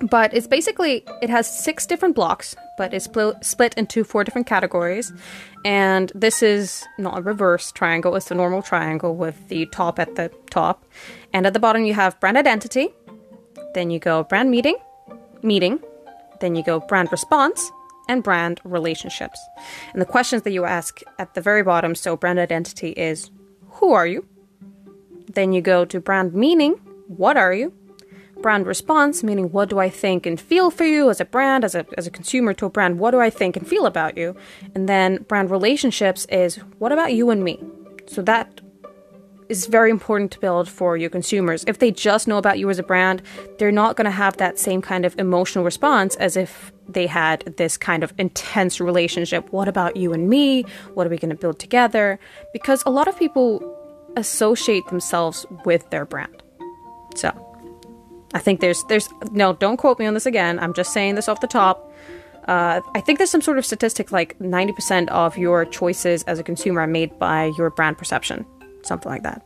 But 0.00 0.34
it's 0.34 0.48
basically 0.48 1.04
it 1.22 1.30
has 1.30 1.46
six 1.46 1.86
different 1.86 2.16
blocks, 2.16 2.56
but 2.76 2.92
it's 2.92 3.04
split 3.04 3.44
split 3.44 3.74
into 3.74 4.02
four 4.02 4.24
different 4.24 4.48
categories. 4.48 5.12
And 5.64 6.10
this 6.14 6.42
is 6.42 6.84
not 6.98 7.18
a 7.18 7.22
reverse 7.22 7.70
triangle; 7.70 8.16
it's 8.16 8.30
a 8.30 8.34
normal 8.34 8.60
triangle 8.60 9.14
with 9.14 9.48
the 9.48 9.66
top 9.66 10.00
at 10.00 10.16
the 10.16 10.32
top, 10.50 10.84
and 11.32 11.46
at 11.46 11.52
the 11.52 11.60
bottom 11.60 11.84
you 11.84 11.94
have 11.94 12.18
brand 12.18 12.36
identity. 12.36 12.88
Then 13.74 13.90
you 13.90 14.00
go 14.00 14.24
brand 14.24 14.50
meeting, 14.50 14.76
meeting. 15.42 15.78
Then 16.40 16.56
you 16.56 16.64
go 16.64 16.80
brand 16.80 17.12
response, 17.12 17.70
and 18.08 18.22
brand 18.22 18.60
relationships. 18.64 19.40
And 19.92 20.00
the 20.00 20.06
questions 20.06 20.42
that 20.42 20.52
you 20.52 20.64
ask 20.64 21.00
at 21.18 21.34
the 21.34 21.40
very 21.40 21.62
bottom 21.62 21.94
so, 21.94 22.16
brand 22.16 22.38
identity 22.38 22.90
is 22.90 23.30
who 23.68 23.92
are 23.92 24.06
you? 24.06 24.26
Then 25.32 25.52
you 25.52 25.60
go 25.60 25.84
to 25.84 26.00
brand 26.00 26.34
meaning, 26.34 26.74
what 27.08 27.36
are 27.36 27.52
you? 27.52 27.72
Brand 28.40 28.66
response, 28.66 29.22
meaning 29.22 29.50
what 29.52 29.68
do 29.68 29.78
I 29.78 29.88
think 29.88 30.26
and 30.26 30.40
feel 30.40 30.70
for 30.70 30.84
you 30.84 31.08
as 31.08 31.20
a 31.20 31.24
brand, 31.24 31.64
as 31.64 31.74
a, 31.74 31.86
as 31.96 32.06
a 32.06 32.10
consumer 32.10 32.52
to 32.54 32.66
a 32.66 32.70
brand, 32.70 32.98
what 32.98 33.12
do 33.12 33.20
I 33.20 33.30
think 33.30 33.56
and 33.56 33.66
feel 33.66 33.86
about 33.86 34.16
you? 34.16 34.36
And 34.74 34.88
then 34.88 35.22
brand 35.22 35.50
relationships 35.50 36.26
is 36.26 36.56
what 36.78 36.92
about 36.92 37.14
you 37.14 37.30
and 37.30 37.42
me? 37.42 37.58
So 38.06 38.22
that 38.22 38.60
is 39.48 39.66
very 39.66 39.90
important 39.90 40.30
to 40.32 40.40
build 40.40 40.68
for 40.68 40.96
your 40.96 41.10
consumers. 41.10 41.64
If 41.66 41.78
they 41.78 41.90
just 41.90 42.26
know 42.26 42.38
about 42.38 42.58
you 42.58 42.70
as 42.70 42.78
a 42.78 42.82
brand, 42.82 43.22
they're 43.58 43.72
not 43.72 43.96
going 43.96 44.06
to 44.06 44.10
have 44.10 44.36
that 44.38 44.58
same 44.58 44.80
kind 44.80 45.04
of 45.04 45.18
emotional 45.18 45.64
response 45.64 46.16
as 46.16 46.36
if 46.36 46.72
they 46.88 47.06
had 47.06 47.40
this 47.56 47.76
kind 47.76 48.02
of 48.02 48.12
intense 48.18 48.80
relationship. 48.80 49.52
What 49.52 49.68
about 49.68 49.96
you 49.96 50.12
and 50.12 50.28
me? 50.28 50.62
What 50.94 51.06
are 51.06 51.10
we 51.10 51.18
going 51.18 51.30
to 51.30 51.36
build 51.36 51.58
together? 51.58 52.18
Because 52.52 52.82
a 52.86 52.90
lot 52.90 53.08
of 53.08 53.18
people 53.18 53.70
associate 54.16 54.86
themselves 54.86 55.44
with 55.64 55.88
their 55.90 56.04
brand. 56.04 56.42
So, 57.16 57.32
I 58.34 58.40
think 58.40 58.60
there's 58.60 58.82
there's 58.84 59.08
no 59.30 59.52
don't 59.52 59.76
quote 59.76 59.98
me 59.98 60.06
on 60.06 60.14
this 60.14 60.26
again. 60.26 60.58
I'm 60.58 60.74
just 60.74 60.92
saying 60.92 61.14
this 61.14 61.28
off 61.28 61.40
the 61.40 61.46
top. 61.46 61.92
Uh, 62.48 62.80
I 62.94 63.00
think 63.00 63.18
there's 63.18 63.30
some 63.30 63.40
sort 63.40 63.56
of 63.56 63.64
statistic 63.64 64.12
like 64.12 64.38
90% 64.38 65.08
of 65.08 65.38
your 65.38 65.64
choices 65.64 66.24
as 66.24 66.38
a 66.38 66.42
consumer 66.42 66.82
are 66.82 66.86
made 66.86 67.18
by 67.18 67.50
your 67.56 67.70
brand 67.70 67.96
perception, 67.96 68.44
something 68.84 69.10
like 69.10 69.22
that. 69.22 69.42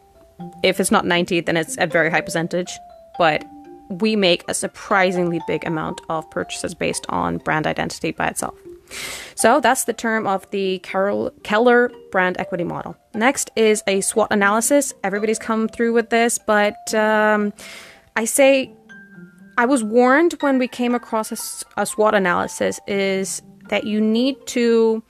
If 0.63 0.81
it's 0.81 0.91
not 0.91 1.05
90, 1.05 1.41
then 1.41 1.57
it's 1.57 1.77
a 1.79 1.87
very 1.87 2.11
high 2.11 2.21
percentage, 2.21 2.71
but 3.19 3.45
we 3.89 4.17
make 4.17 4.45
a 4.49 4.55
surprisingly 4.55 5.41
big 5.47 5.65
amount 5.67 6.01
of 6.09 6.29
purchases 6.31 6.75
based 6.75 7.07
on 7.09 7.39
brand 7.39 7.67
identity 7.67 8.13
by 8.13 8.29
itself. 8.29 8.55
So 9.35 9.61
that's 9.61 9.85
the 9.85 9.93
term 9.93 10.27
of 10.27 10.49
the 10.51 10.79
Carol 10.81 11.31
Keller 11.43 11.91
brand 12.11 12.39
equity 12.39 12.65
model. 12.65 12.97
Next 13.15 13.51
is 13.57 13.83
a 13.87 14.01
SWOT 14.01 14.29
analysis. 14.31 14.95
Everybody's 15.05 15.39
come 15.39 15.69
through 15.69 15.93
with 15.93 16.11
this, 16.11 16.39
but 16.39 16.95
um, 16.95 17.53
I 18.17 18.25
say 18.25 18.73
I 19.59 19.67
was 19.67 19.85
warned 19.85 20.35
when 20.41 20.59
we 20.59 20.69
came 20.69 20.95
across 20.95 21.33
a, 21.33 21.81
a 21.81 21.85
SWOT 21.85 22.15
analysis 22.15 22.81
is 22.87 23.43
that 23.69 23.85
you 23.85 24.01
need 24.01 24.37
to 24.49 25.03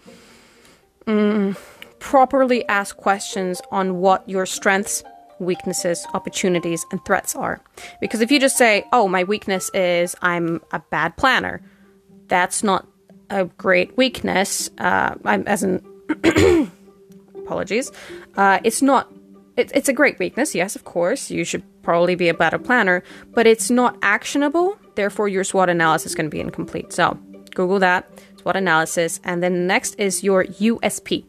um, 1.06 1.56
properly 2.00 2.66
ask 2.68 2.96
questions 2.96 3.60
on 3.70 3.98
what 3.98 4.28
your 4.28 4.46
strengths, 4.46 5.02
weaknesses, 5.38 6.06
opportunities, 6.14 6.84
and 6.90 7.04
threats 7.04 7.36
are. 7.36 7.60
Because 8.00 8.20
if 8.20 8.30
you 8.30 8.40
just 8.40 8.56
say, 8.56 8.84
oh, 8.92 9.08
my 9.08 9.24
weakness 9.24 9.70
is 9.74 10.16
I'm 10.22 10.60
a 10.72 10.80
bad 10.90 11.16
planner, 11.16 11.62
that's 12.26 12.62
not 12.62 12.86
a 13.30 13.44
great 13.44 13.96
weakness. 13.96 14.70
Uh, 14.78 15.14
I'm, 15.24 15.46
as 15.46 15.62
an 15.62 15.84
apologies, 17.36 17.90
uh, 18.36 18.60
it's 18.64 18.82
not 18.82 19.12
it, 19.58 19.72
it's 19.74 19.88
a 19.88 19.92
great 19.92 20.20
weakness, 20.20 20.54
yes, 20.54 20.76
of 20.76 20.84
course. 20.84 21.32
You 21.32 21.44
should 21.44 21.64
probably 21.82 22.14
be 22.14 22.28
a 22.28 22.34
better 22.34 22.58
planner, 22.58 23.02
but 23.34 23.46
it's 23.46 23.70
not 23.70 23.98
actionable. 24.02 24.78
Therefore, 24.94 25.28
your 25.28 25.42
SWOT 25.42 25.68
analysis 25.68 26.12
is 26.12 26.14
going 26.14 26.26
to 26.26 26.30
be 26.30 26.40
incomplete. 26.40 26.92
So, 26.92 27.18
Google 27.56 27.80
that 27.80 28.08
SWOT 28.40 28.54
analysis. 28.54 29.20
And 29.24 29.42
then 29.42 29.66
next 29.66 29.96
is 29.98 30.22
your 30.22 30.44
USP. 30.44 31.24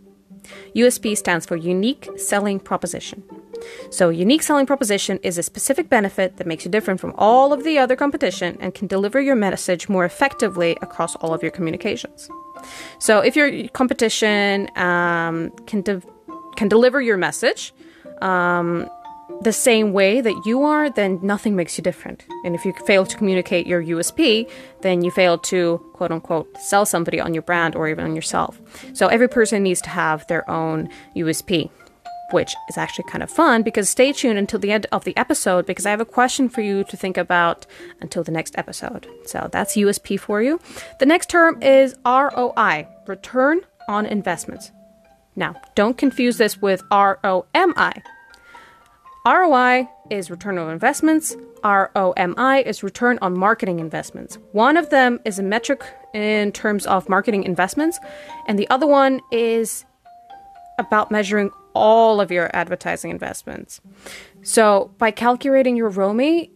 USP 0.76 1.18
stands 1.18 1.46
for 1.46 1.56
Unique 1.56 2.10
Selling 2.18 2.60
Proposition. 2.60 3.24
So, 3.90 4.10
unique 4.10 4.44
selling 4.44 4.66
proposition 4.66 5.20
is 5.24 5.38
a 5.38 5.44
specific 5.44 5.90
benefit 5.90 6.38
that 6.38 6.48
makes 6.48 6.66
you 6.66 6.72
different 6.72 7.00
from 7.00 7.14
all 7.18 7.52
of 7.52 7.64
the 7.64 7.78
other 7.78 7.96
competition 7.96 8.58
and 8.62 8.74
can 8.74 8.88
deliver 8.88 9.20
your 9.20 9.36
message 9.36 9.90
more 9.90 10.06
effectively 10.06 10.78
across 10.82 11.16
all 11.18 11.34
of 11.34 11.42
your 11.42 11.52
communications. 11.52 12.30
So, 13.00 13.20
if 13.20 13.36
your 13.36 13.68
competition 13.70 14.70
um, 14.78 15.52
can 15.66 15.82
de- 15.82 16.02
can 16.56 16.68
deliver 16.68 17.02
your 17.02 17.18
message, 17.18 17.74
um, 18.22 18.90
the 19.42 19.54
same 19.54 19.94
way 19.94 20.22
that 20.22 20.46
you 20.46 20.64
are, 20.64 20.90
then 20.90 21.20
nothing 21.22 21.56
makes 21.56 21.78
you 21.78 21.84
different. 21.84 22.26
And 22.44 22.56
if 22.56 22.66
you 22.66 22.74
fail 22.86 23.06
to 23.06 23.18
communicate 23.18 23.68
your 23.68 23.82
USP, 23.82 24.50
then 24.82 25.02
you 25.02 25.12
fail 25.12 25.38
to 25.38 25.78
quote 25.94 26.12
unquote 26.12 26.58
sell 26.58 26.86
somebody 26.86 27.20
on 27.20 27.34
your 27.34 27.44
brand 27.44 27.76
or 27.76 27.88
even 27.88 28.06
on 28.06 28.16
yourself. 28.16 28.60
So 28.94 29.08
every 29.08 29.30
person 29.30 29.64
needs 29.64 29.82
to 29.82 29.90
have 29.90 30.28
their 30.28 30.50
own 30.50 30.90
USP, 31.16 31.70
which 32.32 32.54
is 32.70 32.78
actually 32.78 33.06
kind 33.10 33.24
of 33.24 33.30
fun 33.30 33.64
because 33.64 33.90
stay 33.90 34.12
tuned 34.12 34.38
until 34.38 34.60
the 34.60 34.72
end 34.72 34.88
of 34.92 35.06
the 35.06 35.16
episode 35.16 35.66
because 35.66 35.86
I 35.86 35.92
have 35.92 36.02
a 36.02 36.06
question 36.06 36.50
for 36.50 36.62
you 36.62 36.84
to 36.86 36.98
think 36.98 37.18
about 37.18 37.66
until 38.02 38.24
the 38.24 38.32
next 38.32 38.58
episode. 38.58 39.08
So 39.26 39.50
that's 39.52 39.76
USP 39.78 40.20
for 40.20 40.42
you. 40.42 40.60
The 41.00 41.06
next 41.06 41.30
term 41.30 41.62
is 41.62 41.96
ROI, 42.06 42.88
return 43.08 43.62
on 43.88 44.06
investments. 44.06 44.72
Now, 45.36 45.56
don't 45.76 45.98
confuse 45.98 46.38
this 46.38 46.62
with 46.62 46.84
ROMI. 46.90 48.02
ROI 49.30 49.88
is 50.10 50.32
return 50.32 50.58
on 50.58 50.72
investments, 50.72 51.36
ROMI 51.64 52.66
is 52.66 52.82
return 52.82 53.20
on 53.22 53.38
marketing 53.38 53.80
investments. 53.80 54.40
One 54.54 54.76
of 54.76 54.90
them 54.90 55.20
is 55.24 55.38
a 55.38 55.44
metric 55.44 55.84
in 56.16 56.52
terms 56.52 56.88
of 56.88 57.08
marketing 57.08 57.44
investments, 57.44 58.00
and 58.48 58.58
the 58.58 58.68
other 58.72 58.88
one 58.88 59.22
is 59.32 59.86
about 60.80 61.12
measuring 61.12 61.52
all 61.76 62.20
of 62.20 62.32
your 62.32 62.50
advertising 62.56 63.12
investments. 63.12 63.82
So, 64.42 64.92
by 64.98 65.12
calculating 65.12 65.76
your 65.76 65.92
ROMI, 65.92 66.50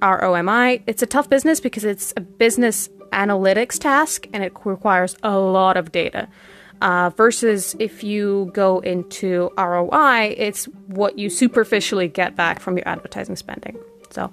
ROMI, 0.00 0.82
it's 0.88 1.02
a 1.04 1.06
tough 1.06 1.28
business 1.28 1.60
because 1.60 1.84
it's 1.84 2.12
a 2.16 2.20
business 2.20 2.88
analytics 3.12 3.78
task 3.78 4.26
and 4.32 4.42
it 4.42 4.52
requires 4.64 5.16
a 5.22 5.38
lot 5.38 5.76
of 5.76 5.92
data. 5.92 6.28
Uh, 6.80 7.10
versus 7.16 7.74
if 7.78 8.04
you 8.04 8.50
go 8.54 8.78
into 8.80 9.50
ROI, 9.58 10.34
it's 10.36 10.66
what 10.86 11.18
you 11.18 11.28
superficially 11.28 12.08
get 12.08 12.36
back 12.36 12.60
from 12.60 12.76
your 12.76 12.86
advertising 12.86 13.36
spending. 13.36 13.76
So 14.10 14.32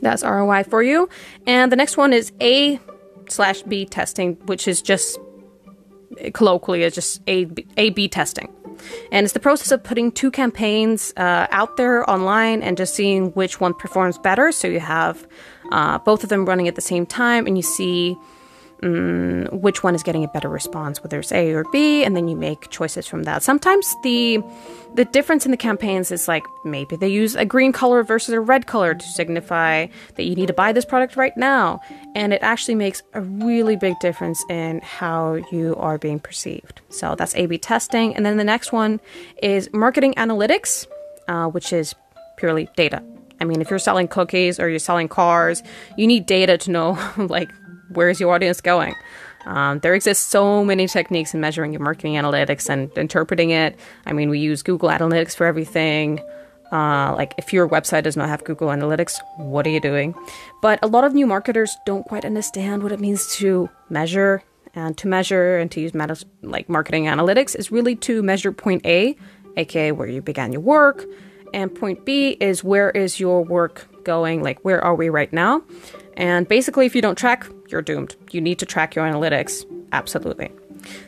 that's 0.00 0.24
ROI 0.24 0.64
for 0.64 0.82
you. 0.82 1.08
And 1.46 1.70
the 1.70 1.76
next 1.76 1.96
one 1.96 2.12
is 2.12 2.32
A 2.40 2.80
slash 3.28 3.62
B 3.62 3.84
testing, 3.84 4.34
which 4.46 4.66
is 4.66 4.82
just 4.82 5.18
colloquially 6.32 6.82
is 6.82 6.94
just 6.94 7.20
A 7.26 7.44
B 7.44 8.08
testing. 8.08 8.52
And 9.12 9.24
it's 9.24 9.34
the 9.34 9.40
process 9.40 9.70
of 9.72 9.82
putting 9.82 10.10
two 10.10 10.30
campaigns 10.30 11.12
uh, 11.16 11.46
out 11.50 11.76
there 11.76 12.08
online 12.08 12.62
and 12.62 12.76
just 12.76 12.94
seeing 12.94 13.30
which 13.32 13.60
one 13.60 13.74
performs 13.74 14.18
better. 14.18 14.52
So 14.52 14.68
you 14.68 14.80
have 14.80 15.26
uh, 15.70 15.98
both 15.98 16.22
of 16.22 16.30
them 16.30 16.46
running 16.46 16.66
at 16.66 16.74
the 16.76 16.80
same 16.80 17.06
time 17.06 17.46
and 17.46 17.56
you 17.56 17.62
see 17.62 18.16
um, 18.82 19.46
which 19.52 19.82
one 19.82 19.94
is 19.94 20.02
getting 20.02 20.24
a 20.24 20.28
better 20.28 20.48
response, 20.48 21.02
whether 21.02 21.18
it's 21.18 21.32
A 21.32 21.52
or 21.52 21.64
B, 21.72 22.04
and 22.04 22.16
then 22.16 22.28
you 22.28 22.36
make 22.36 22.70
choices 22.70 23.06
from 23.06 23.24
that. 23.24 23.42
Sometimes 23.42 23.94
the 24.02 24.42
the 24.94 25.04
difference 25.04 25.44
in 25.44 25.52
the 25.52 25.56
campaigns 25.56 26.10
is 26.10 26.26
like 26.26 26.44
maybe 26.64 26.96
they 26.96 27.08
use 27.08 27.36
a 27.36 27.44
green 27.44 27.72
color 27.72 28.02
versus 28.02 28.34
a 28.34 28.40
red 28.40 28.66
color 28.66 28.94
to 28.94 29.06
signify 29.06 29.86
that 30.16 30.24
you 30.24 30.34
need 30.34 30.46
to 30.46 30.52
buy 30.52 30.72
this 30.72 30.84
product 30.84 31.16
right 31.16 31.36
now, 31.36 31.80
and 32.14 32.32
it 32.32 32.42
actually 32.42 32.74
makes 32.74 33.02
a 33.14 33.20
really 33.20 33.76
big 33.76 33.98
difference 34.00 34.42
in 34.48 34.80
how 34.80 35.34
you 35.52 35.76
are 35.76 35.98
being 35.98 36.18
perceived. 36.18 36.80
So 36.88 37.14
that's 37.14 37.34
A/B 37.36 37.58
testing, 37.58 38.16
and 38.16 38.24
then 38.24 38.36
the 38.36 38.44
next 38.44 38.72
one 38.72 39.00
is 39.42 39.68
marketing 39.72 40.14
analytics, 40.14 40.86
uh, 41.28 41.48
which 41.48 41.72
is 41.72 41.94
purely 42.36 42.68
data. 42.76 43.02
I 43.40 43.44
mean, 43.44 43.62
if 43.62 43.70
you're 43.70 43.78
selling 43.78 44.06
cookies 44.06 44.60
or 44.60 44.68
you're 44.68 44.78
selling 44.78 45.08
cars, 45.08 45.62
you 45.96 46.06
need 46.06 46.26
data 46.26 46.58
to 46.58 46.70
know 46.70 46.98
like 47.16 47.50
where's 47.90 48.20
your 48.20 48.34
audience 48.34 48.60
going? 48.60 48.94
Um, 49.46 49.78
there 49.80 49.94
exist 49.94 50.28
so 50.28 50.64
many 50.64 50.86
techniques 50.86 51.32
in 51.34 51.40
measuring 51.40 51.72
your 51.72 51.80
marketing 51.80 52.14
analytics 52.14 52.68
and 52.68 52.90
interpreting 52.96 53.50
it. 53.50 53.78
I 54.06 54.12
mean, 54.12 54.28
we 54.28 54.38
use 54.38 54.62
Google 54.62 54.90
Analytics 54.90 55.34
for 55.34 55.46
everything. 55.46 56.20
Uh, 56.70 57.14
like, 57.16 57.34
if 57.38 57.52
your 57.52 57.68
website 57.68 58.04
does 58.04 58.16
not 58.16 58.28
have 58.28 58.44
Google 58.44 58.68
Analytics, 58.68 59.18
what 59.38 59.66
are 59.66 59.70
you 59.70 59.80
doing? 59.80 60.14
But 60.62 60.78
a 60.82 60.86
lot 60.86 61.04
of 61.04 61.14
new 61.14 61.26
marketers 61.26 61.76
don't 61.86 62.04
quite 62.04 62.24
understand 62.24 62.82
what 62.82 62.92
it 62.92 63.00
means 63.00 63.34
to 63.36 63.68
measure. 63.88 64.42
And 64.72 64.96
to 64.98 65.08
measure 65.08 65.58
and 65.58 65.68
to 65.72 65.80
use 65.80 65.94
meta- 65.94 66.24
like 66.42 66.68
marketing 66.68 67.06
analytics 67.06 67.56
is 67.56 67.72
really 67.72 67.96
to 67.96 68.22
measure 68.22 68.52
point 68.52 68.86
A, 68.86 69.16
aka 69.56 69.90
where 69.90 70.06
you 70.06 70.22
began 70.22 70.52
your 70.52 70.60
work, 70.60 71.06
and 71.52 71.74
point 71.74 72.04
B 72.04 72.36
is 72.40 72.62
where 72.62 72.90
is 72.90 73.18
your 73.18 73.42
work 73.42 73.88
going? 74.04 74.44
Like, 74.44 74.60
where 74.60 74.80
are 74.80 74.94
we 74.94 75.08
right 75.08 75.32
now? 75.32 75.62
And 76.16 76.48
basically, 76.48 76.86
if 76.86 76.94
you 76.94 77.02
don't 77.02 77.16
track, 77.16 77.46
you're 77.68 77.82
doomed. 77.82 78.16
You 78.30 78.40
need 78.40 78.58
to 78.58 78.66
track 78.66 78.94
your 78.94 79.06
analytics. 79.06 79.64
Absolutely. 79.92 80.50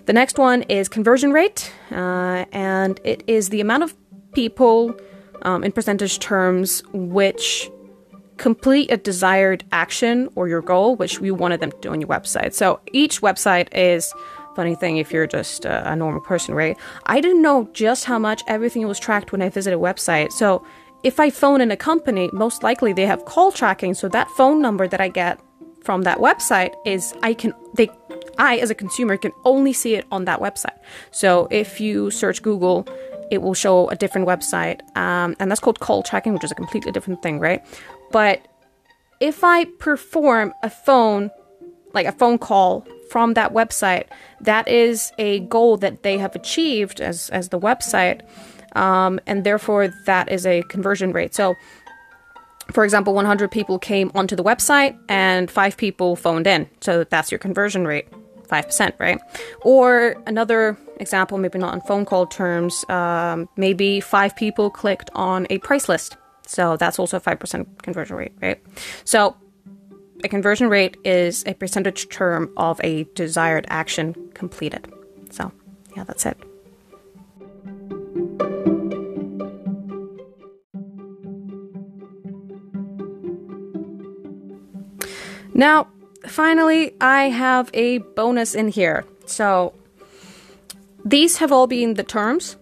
The 0.06 0.12
next 0.12 0.38
one 0.38 0.62
is 0.62 0.88
conversion 0.88 1.32
rate, 1.32 1.72
uh, 1.90 2.44
and 2.52 3.00
it 3.04 3.22
is 3.26 3.48
the 3.48 3.60
amount 3.60 3.84
of 3.84 3.94
people 4.34 4.94
um, 5.42 5.64
in 5.64 5.72
percentage 5.72 6.18
terms 6.18 6.82
which 6.92 7.70
complete 8.36 8.90
a 8.90 8.96
desired 8.96 9.64
action 9.72 10.28
or 10.34 10.48
your 10.48 10.62
goal, 10.62 10.96
which 10.96 11.20
you 11.20 11.34
wanted 11.34 11.60
them 11.60 11.70
to 11.70 11.78
do 11.80 11.90
on 11.90 12.00
your 12.00 12.08
website. 12.08 12.52
So 12.52 12.80
each 12.92 13.20
website 13.20 13.68
is 13.72 14.12
funny 14.56 14.74
thing 14.74 14.96
if 14.98 15.12
you're 15.12 15.26
just 15.26 15.64
a, 15.64 15.90
a 15.92 15.96
normal 15.96 16.20
person, 16.20 16.54
right? 16.54 16.76
I 17.06 17.20
didn't 17.20 17.40
know 17.40 17.68
just 17.72 18.04
how 18.04 18.18
much 18.18 18.42
everything 18.46 18.86
was 18.86 18.98
tracked 18.98 19.32
when 19.32 19.42
I 19.42 19.48
visited 19.48 19.76
a 19.76 19.80
website. 19.80 20.32
So 20.32 20.64
if 21.02 21.18
I 21.18 21.30
phone 21.30 21.60
in 21.60 21.70
a 21.70 21.76
company, 21.76 22.30
most 22.32 22.62
likely 22.62 22.92
they 22.92 23.06
have 23.06 23.24
call 23.24 23.52
tracking. 23.52 23.94
So 23.94 24.08
that 24.08 24.28
phone 24.30 24.62
number 24.62 24.86
that 24.88 25.00
I 25.00 25.08
get 25.08 25.40
from 25.82 26.02
that 26.02 26.18
website 26.18 26.72
is 26.86 27.12
I 27.22 27.34
can 27.34 27.52
they 27.74 27.90
I 28.38 28.58
as 28.58 28.70
a 28.70 28.74
consumer 28.74 29.16
can 29.16 29.32
only 29.44 29.72
see 29.72 29.94
it 29.94 30.06
on 30.10 30.24
that 30.26 30.40
website. 30.40 30.78
So 31.10 31.48
if 31.50 31.80
you 31.80 32.10
search 32.10 32.42
Google, 32.42 32.86
it 33.30 33.42
will 33.42 33.54
show 33.54 33.88
a 33.88 33.96
different 33.96 34.28
website, 34.28 34.80
um, 34.96 35.34
and 35.40 35.50
that's 35.50 35.60
called 35.60 35.80
call 35.80 36.02
tracking, 36.02 36.32
which 36.34 36.44
is 36.44 36.52
a 36.52 36.54
completely 36.54 36.92
different 36.92 37.22
thing, 37.22 37.40
right? 37.40 37.64
But 38.10 38.46
if 39.20 39.42
I 39.42 39.64
perform 39.78 40.54
a 40.62 40.70
phone 40.70 41.30
like 41.94 42.06
a 42.06 42.12
phone 42.12 42.38
call 42.38 42.86
from 43.10 43.34
that 43.34 43.52
website, 43.52 44.06
that 44.40 44.66
is 44.68 45.12
a 45.18 45.40
goal 45.40 45.76
that 45.78 46.02
they 46.02 46.16
have 46.18 46.34
achieved 46.34 47.00
as 47.00 47.28
as 47.30 47.48
the 47.48 47.58
website 47.58 48.22
Um, 48.74 49.20
and 49.26 49.44
therefore, 49.44 49.88
that 50.06 50.30
is 50.30 50.46
a 50.46 50.62
conversion 50.62 51.12
rate. 51.12 51.34
So, 51.34 51.56
for 52.70 52.84
example, 52.84 53.14
100 53.14 53.50
people 53.50 53.78
came 53.78 54.10
onto 54.14 54.36
the 54.36 54.44
website 54.44 54.98
and 55.08 55.50
five 55.50 55.76
people 55.76 56.16
phoned 56.16 56.46
in. 56.46 56.68
So 56.80 57.04
that's 57.04 57.30
your 57.30 57.38
conversion 57.38 57.86
rate, 57.86 58.08
5%, 58.48 58.92
right? 58.98 59.20
Or 59.62 60.16
another 60.26 60.78
example, 60.98 61.38
maybe 61.38 61.58
not 61.58 61.74
in 61.74 61.80
phone 61.82 62.04
call 62.04 62.26
terms, 62.26 62.84
um, 62.88 63.48
maybe 63.56 64.00
five 64.00 64.36
people 64.36 64.70
clicked 64.70 65.10
on 65.14 65.46
a 65.50 65.58
price 65.58 65.88
list. 65.88 66.16
So 66.46 66.76
that's 66.76 66.98
also 66.98 67.16
a 67.16 67.20
5% 67.20 67.82
conversion 67.82 68.16
rate, 68.16 68.32
right? 68.40 68.62
So 69.04 69.36
a 70.24 70.28
conversion 70.28 70.68
rate 70.68 70.96
is 71.04 71.44
a 71.46 71.54
percentage 71.54 72.08
term 72.08 72.52
of 72.56 72.80
a 72.84 73.04
desired 73.14 73.66
action 73.68 74.14
completed. 74.34 74.92
So, 75.30 75.50
yeah, 75.96 76.04
that's 76.04 76.24
it. 76.26 76.51
Now, 85.54 85.88
finally, 86.26 86.94
I 87.00 87.28
have 87.28 87.70
a 87.74 87.98
bonus 87.98 88.54
in 88.54 88.68
here. 88.68 89.04
So, 89.26 89.74
these 91.04 91.38
have 91.38 91.52
all 91.52 91.66
been 91.66 91.94
the 91.94 92.02
terms. 92.02 92.56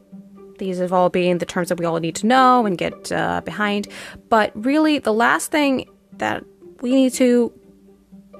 These 0.58 0.78
have 0.78 0.92
all 0.92 1.08
been 1.08 1.38
the 1.38 1.46
terms 1.46 1.68
that 1.68 1.78
we 1.78 1.86
all 1.86 2.00
need 2.00 2.16
to 2.16 2.26
know 2.26 2.66
and 2.66 2.76
get 2.76 3.12
uh, 3.12 3.40
behind. 3.42 3.88
But 4.28 4.52
really, 4.54 4.98
the 4.98 5.12
last 5.12 5.50
thing 5.50 5.88
that 6.18 6.44
we 6.80 6.90
need 6.94 7.12
to 7.14 7.52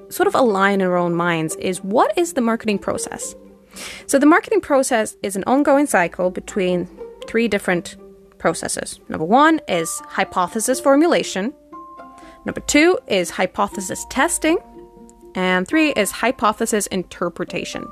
sort 0.09 0.27
of 0.27 0.35
align 0.35 0.81
in 0.81 0.87
our 0.87 0.97
own 0.97 1.15
minds 1.15 1.55
is 1.55 1.83
what 1.83 2.15
is 2.17 2.33
the 2.33 2.41
marketing 2.41 2.79
process? 2.79 3.35
So, 4.07 4.19
the 4.19 4.25
marketing 4.25 4.61
process 4.61 5.15
is 5.23 5.35
an 5.35 5.43
ongoing 5.47 5.85
cycle 5.85 6.29
between 6.29 6.89
three 7.27 7.47
different 7.47 7.95
processes. 8.37 8.99
Number 9.07 9.25
one 9.25 9.61
is 9.67 10.01
hypothesis 10.07 10.79
formulation, 10.79 11.53
number 12.45 12.61
two 12.61 12.97
is 13.07 13.29
hypothesis 13.29 14.05
testing, 14.09 14.57
and 15.35 15.67
three 15.67 15.91
is 15.91 16.11
hypothesis 16.11 16.87
interpretation. 16.87 17.87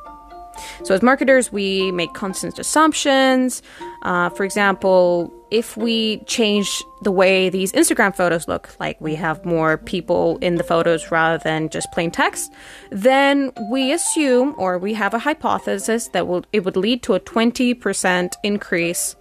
So, 0.84 0.94
as 0.94 1.02
marketers, 1.02 1.52
we 1.52 1.92
make 1.92 2.14
constant 2.14 2.60
assumptions. 2.60 3.62
Uh, 4.02 4.30
for 4.30 4.44
example, 4.44 5.34
if 5.52 5.76
we 5.78 6.20
change 6.26 6.84
the 7.02 7.12
way 7.12 7.50
these 7.50 7.72
Instagram 7.72 8.16
photos 8.16 8.48
look, 8.48 8.70
like 8.80 9.00
we 9.02 9.16
have 9.16 9.44
more 9.46 9.78
people 9.78 10.38
in 10.42 10.56
the 10.56 10.64
photos 10.64 11.12
rather 11.12 11.42
than 11.44 11.70
just 11.70 11.92
plain 11.92 12.12
text, 12.12 12.54
then 12.92 13.52
we 13.72 13.92
assume 13.92 14.56
or 14.58 14.78
we 14.78 14.94
have 14.94 15.14
a 15.14 15.20
hypothesis 15.20 16.10
that 16.10 16.28
will 16.28 16.44
it 16.54 16.64
would 16.66 16.78
lead 16.78 17.04
to 17.04 17.14
a 17.14 17.20
20% 17.20 18.34
increase. 18.44 19.16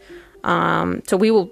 Um, 0.45 1.03
so 1.07 1.17
we 1.17 1.31
will 1.31 1.51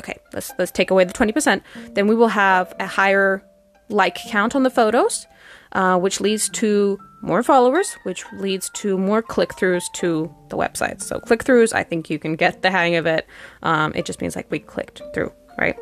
okay, 0.00 0.18
let's 0.32 0.52
let's 0.58 0.70
take 0.70 0.90
away 0.90 1.04
the 1.04 1.12
20%. 1.12 1.62
Then 1.94 2.06
we 2.06 2.14
will 2.14 2.28
have 2.28 2.74
a 2.78 2.86
higher 2.86 3.42
like 3.88 4.16
count 4.16 4.54
on 4.54 4.62
the 4.62 4.70
photos, 4.70 5.26
uh, 5.72 5.98
which 5.98 6.20
leads 6.20 6.48
to 6.50 6.98
more 7.20 7.42
followers, 7.42 7.96
which 8.04 8.24
leads 8.34 8.70
to 8.70 8.96
more 8.96 9.22
click 9.22 9.50
throughs 9.50 9.84
to 9.94 10.32
the 10.50 10.56
website. 10.56 11.02
So, 11.02 11.18
click 11.18 11.44
throughs, 11.44 11.72
I 11.72 11.82
think 11.82 12.10
you 12.10 12.18
can 12.18 12.36
get 12.36 12.62
the 12.62 12.70
hang 12.70 12.96
of 12.96 13.06
it. 13.06 13.26
Um, 13.62 13.92
it 13.94 14.04
just 14.04 14.20
means 14.20 14.36
like 14.36 14.50
we 14.50 14.60
clicked 14.60 15.02
through, 15.14 15.32
right? 15.58 15.76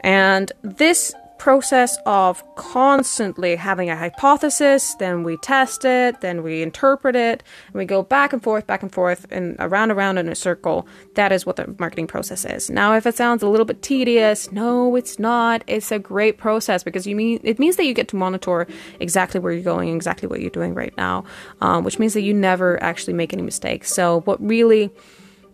And 0.00 0.50
this 0.62 1.14
process 1.42 1.98
of 2.06 2.40
constantly 2.54 3.56
having 3.56 3.90
a 3.90 3.96
hypothesis, 3.96 4.94
then 5.00 5.24
we 5.24 5.36
test 5.38 5.84
it, 5.84 6.20
then 6.20 6.44
we 6.44 6.62
interpret 6.62 7.16
it, 7.16 7.42
and 7.66 7.74
we 7.74 7.84
go 7.84 8.00
back 8.00 8.32
and 8.32 8.40
forth, 8.40 8.64
back 8.68 8.80
and 8.80 8.92
forth, 8.92 9.26
and 9.28 9.56
around 9.58 9.90
and 9.90 9.98
around 9.98 10.18
in 10.18 10.28
a 10.28 10.36
circle. 10.36 10.86
That 11.16 11.32
is 11.32 11.44
what 11.44 11.56
the 11.56 11.74
marketing 11.80 12.06
process 12.06 12.44
is. 12.44 12.70
Now, 12.70 12.94
if 12.94 13.08
it 13.08 13.16
sounds 13.16 13.42
a 13.42 13.48
little 13.48 13.66
bit 13.66 13.82
tedious, 13.82 14.52
no, 14.52 14.94
it's 14.94 15.18
not. 15.18 15.64
It's 15.66 15.90
a 15.90 15.98
great 15.98 16.38
process 16.38 16.84
because 16.84 17.08
you 17.08 17.16
mean 17.16 17.40
it 17.42 17.58
means 17.58 17.74
that 17.74 17.86
you 17.86 17.92
get 17.92 18.06
to 18.10 18.16
monitor 18.16 18.68
exactly 19.00 19.40
where 19.40 19.52
you're 19.52 19.64
going, 19.64 19.92
exactly 19.92 20.28
what 20.28 20.40
you're 20.40 20.48
doing 20.48 20.74
right 20.74 20.96
now, 20.96 21.24
um, 21.60 21.82
which 21.82 21.98
means 21.98 22.14
that 22.14 22.22
you 22.22 22.32
never 22.32 22.80
actually 22.80 23.14
make 23.14 23.32
any 23.32 23.42
mistakes. 23.42 23.92
So, 23.92 24.20
what 24.26 24.40
really 24.40 24.92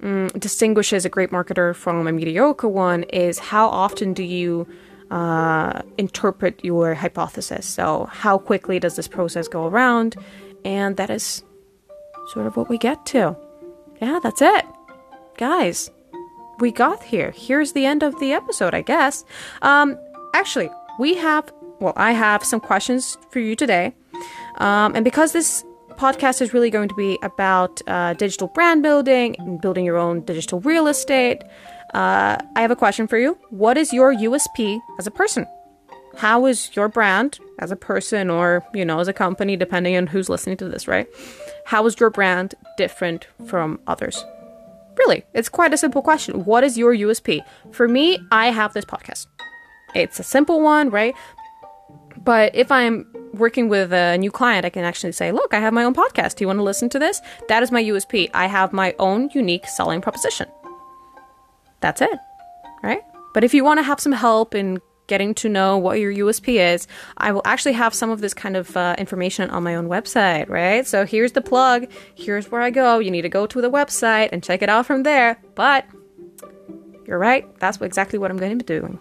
mm, 0.02 0.38
distinguishes 0.38 1.06
a 1.06 1.08
great 1.08 1.30
marketer 1.30 1.74
from 1.74 2.06
a 2.06 2.12
mediocre 2.12 2.68
one 2.68 3.04
is 3.04 3.38
how 3.38 3.68
often 3.70 4.12
do 4.12 4.22
you 4.22 4.66
uh, 5.10 5.82
interpret 5.96 6.64
your 6.64 6.94
hypothesis. 6.94 7.66
So, 7.66 8.08
how 8.10 8.38
quickly 8.38 8.78
does 8.78 8.96
this 8.96 9.08
process 9.08 9.48
go 9.48 9.66
around? 9.66 10.16
And 10.64 10.96
that 10.96 11.10
is 11.10 11.42
sort 12.28 12.46
of 12.46 12.56
what 12.56 12.68
we 12.68 12.78
get 12.78 13.06
to. 13.06 13.36
Yeah, 14.00 14.20
that's 14.22 14.42
it. 14.42 14.64
Guys, 15.36 15.90
we 16.58 16.70
got 16.72 17.02
here. 17.02 17.30
Here's 17.30 17.72
the 17.72 17.86
end 17.86 18.02
of 18.02 18.18
the 18.20 18.32
episode, 18.32 18.74
I 18.74 18.82
guess. 18.82 19.24
Um, 19.62 19.98
actually, 20.34 20.70
we 20.98 21.16
have, 21.16 21.52
well, 21.80 21.94
I 21.96 22.12
have 22.12 22.44
some 22.44 22.60
questions 22.60 23.16
for 23.30 23.38
you 23.38 23.56
today. 23.56 23.94
Um, 24.56 24.94
and 24.94 25.04
because 25.04 25.32
this 25.32 25.64
podcast 25.98 26.40
is 26.40 26.54
really 26.54 26.70
going 26.70 26.88
to 26.88 26.94
be 26.94 27.18
about 27.22 27.82
uh, 27.88 28.14
digital 28.14 28.46
brand 28.46 28.82
building 28.82 29.34
and 29.40 29.60
building 29.60 29.84
your 29.84 29.96
own 29.96 30.20
digital 30.20 30.60
real 30.60 30.86
estate, 30.86 31.42
uh, 31.92 32.38
I 32.54 32.60
have 32.60 32.70
a 32.70 32.76
question 32.76 33.08
for 33.08 33.18
you. 33.18 33.36
What 33.50 33.76
is 33.76 33.92
your 33.92 34.14
USP 34.14 34.80
as 34.98 35.06
a 35.06 35.10
person? 35.10 35.44
How 36.16 36.46
is 36.46 36.74
your 36.74 36.88
brand 36.88 37.40
as 37.58 37.70
a 37.70 37.76
person 37.76 38.30
or, 38.30 38.64
you 38.72 38.84
know, 38.84 39.00
as 39.00 39.08
a 39.08 39.12
company, 39.12 39.56
depending 39.56 39.96
on 39.96 40.06
who's 40.06 40.28
listening 40.28 40.56
to 40.58 40.68
this, 40.68 40.86
right? 40.86 41.06
How 41.66 41.84
is 41.86 41.98
your 41.98 42.10
brand 42.10 42.54
different 42.76 43.26
from 43.46 43.80
others? 43.86 44.24
Really, 44.96 45.24
it's 45.34 45.48
quite 45.48 45.74
a 45.74 45.76
simple 45.76 46.02
question. 46.02 46.44
What 46.44 46.64
is 46.64 46.78
your 46.78 46.94
USP? 46.94 47.40
For 47.72 47.88
me, 47.88 48.18
I 48.30 48.50
have 48.50 48.72
this 48.72 48.84
podcast. 48.84 49.26
It's 49.94 50.20
a 50.20 50.24
simple 50.24 50.60
one, 50.60 50.90
right? 50.90 51.14
But 52.24 52.54
if 52.54 52.70
I'm 52.70 53.06
working 53.34 53.68
with 53.68 53.92
a 53.92 54.16
new 54.18 54.30
client, 54.30 54.64
I 54.64 54.70
can 54.70 54.84
actually 54.84 55.12
say, 55.12 55.32
look, 55.32 55.54
I 55.54 55.60
have 55.60 55.72
my 55.72 55.84
own 55.84 55.94
podcast. 55.94 56.36
Do 56.36 56.44
you 56.44 56.46
want 56.46 56.58
to 56.58 56.62
listen 56.62 56.88
to 56.90 56.98
this? 56.98 57.20
That 57.48 57.62
is 57.62 57.70
my 57.70 57.82
USP. 57.82 58.30
I 58.34 58.46
have 58.46 58.72
my 58.72 58.94
own 58.98 59.30
unique 59.32 59.66
selling 59.66 60.00
proposition 60.00 60.48
that's 61.80 62.00
it, 62.00 62.18
right? 62.82 63.02
But 63.34 63.44
if 63.44 63.54
you 63.54 63.64
want 63.64 63.78
to 63.78 63.82
have 63.82 64.00
some 64.00 64.12
help 64.12 64.54
in 64.54 64.80
getting 65.06 65.34
to 65.34 65.48
know 65.48 65.78
what 65.78 65.98
your 65.98 66.12
USP 66.12 66.74
is, 66.74 66.86
I 67.16 67.32
will 67.32 67.42
actually 67.44 67.72
have 67.72 67.94
some 67.94 68.10
of 68.10 68.20
this 68.20 68.34
kind 68.34 68.56
of 68.56 68.76
uh, 68.76 68.94
information 68.98 69.48
on 69.50 69.62
my 69.62 69.74
own 69.74 69.88
website, 69.88 70.48
right? 70.48 70.86
So 70.86 71.06
here's 71.06 71.32
the 71.32 71.40
plug. 71.40 71.90
Here's 72.14 72.50
where 72.50 72.60
I 72.60 72.70
go. 72.70 72.98
You 72.98 73.10
need 73.10 73.22
to 73.22 73.28
go 73.28 73.46
to 73.46 73.60
the 73.60 73.70
website 73.70 74.30
and 74.32 74.42
check 74.42 74.60
it 74.60 74.68
out 74.68 74.86
from 74.86 75.04
there. 75.04 75.40
But 75.54 75.86
you're 77.06 77.18
right. 77.18 77.46
That's 77.58 77.80
exactly 77.80 78.18
what 78.18 78.30
I'm 78.30 78.36
going 78.36 78.58
to 78.58 78.64
be 78.64 78.80
doing. 78.80 78.98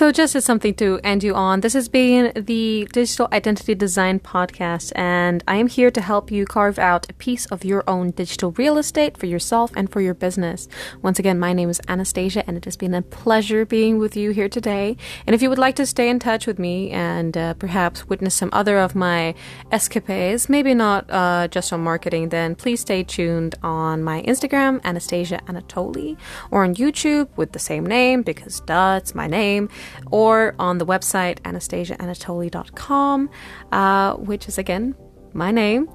So, 0.00 0.10
just 0.10 0.34
as 0.34 0.46
something 0.46 0.72
to 0.76 0.98
end 1.04 1.22
you 1.22 1.34
on, 1.34 1.60
this 1.60 1.74
has 1.74 1.86
been 1.86 2.32
the 2.34 2.88
Digital 2.90 3.28
Identity 3.34 3.74
Design 3.74 4.18
Podcast, 4.18 4.92
and 4.96 5.44
I 5.46 5.56
am 5.56 5.66
here 5.66 5.90
to 5.90 6.00
help 6.00 6.30
you 6.30 6.46
carve 6.46 6.78
out 6.78 7.10
a 7.10 7.12
piece 7.12 7.44
of 7.52 7.66
your 7.66 7.84
own 7.86 8.12
digital 8.12 8.52
real 8.52 8.78
estate 8.78 9.18
for 9.18 9.26
yourself 9.26 9.70
and 9.76 9.92
for 9.92 10.00
your 10.00 10.14
business. 10.14 10.68
Once 11.02 11.18
again, 11.18 11.38
my 11.38 11.52
name 11.52 11.68
is 11.68 11.82
Anastasia, 11.86 12.42
and 12.46 12.56
it 12.56 12.64
has 12.64 12.78
been 12.78 12.94
a 12.94 13.02
pleasure 13.02 13.66
being 13.66 13.98
with 13.98 14.16
you 14.16 14.30
here 14.30 14.48
today. 14.48 14.96
And 15.26 15.34
if 15.34 15.42
you 15.42 15.50
would 15.50 15.58
like 15.58 15.76
to 15.76 15.84
stay 15.84 16.08
in 16.08 16.18
touch 16.18 16.46
with 16.46 16.58
me 16.58 16.90
and 16.92 17.36
uh, 17.36 17.52
perhaps 17.52 18.08
witness 18.08 18.34
some 18.34 18.48
other 18.54 18.78
of 18.78 18.94
my 18.94 19.34
escapades, 19.70 20.48
maybe 20.48 20.72
not 20.72 21.04
uh, 21.10 21.46
just 21.48 21.74
on 21.74 21.82
marketing, 21.82 22.30
then 22.30 22.54
please 22.54 22.80
stay 22.80 23.04
tuned 23.04 23.54
on 23.62 24.02
my 24.02 24.22
Instagram, 24.22 24.82
Anastasia 24.82 25.42
Anatoli, 25.46 26.16
or 26.50 26.64
on 26.64 26.74
YouTube 26.74 27.28
with 27.36 27.52
the 27.52 27.58
same 27.58 27.84
name 27.84 28.22
because 28.22 28.60
duh, 28.60 28.94
it's 28.96 29.14
my 29.14 29.26
name 29.26 29.68
or 30.10 30.54
on 30.58 30.78
the 30.78 30.86
website 30.86 31.40
anastasiaanatoli.com, 31.40 33.30
uh, 33.72 34.14
which 34.14 34.48
is 34.48 34.58
again 34.58 34.94
my 35.32 35.50
name. 35.50 35.88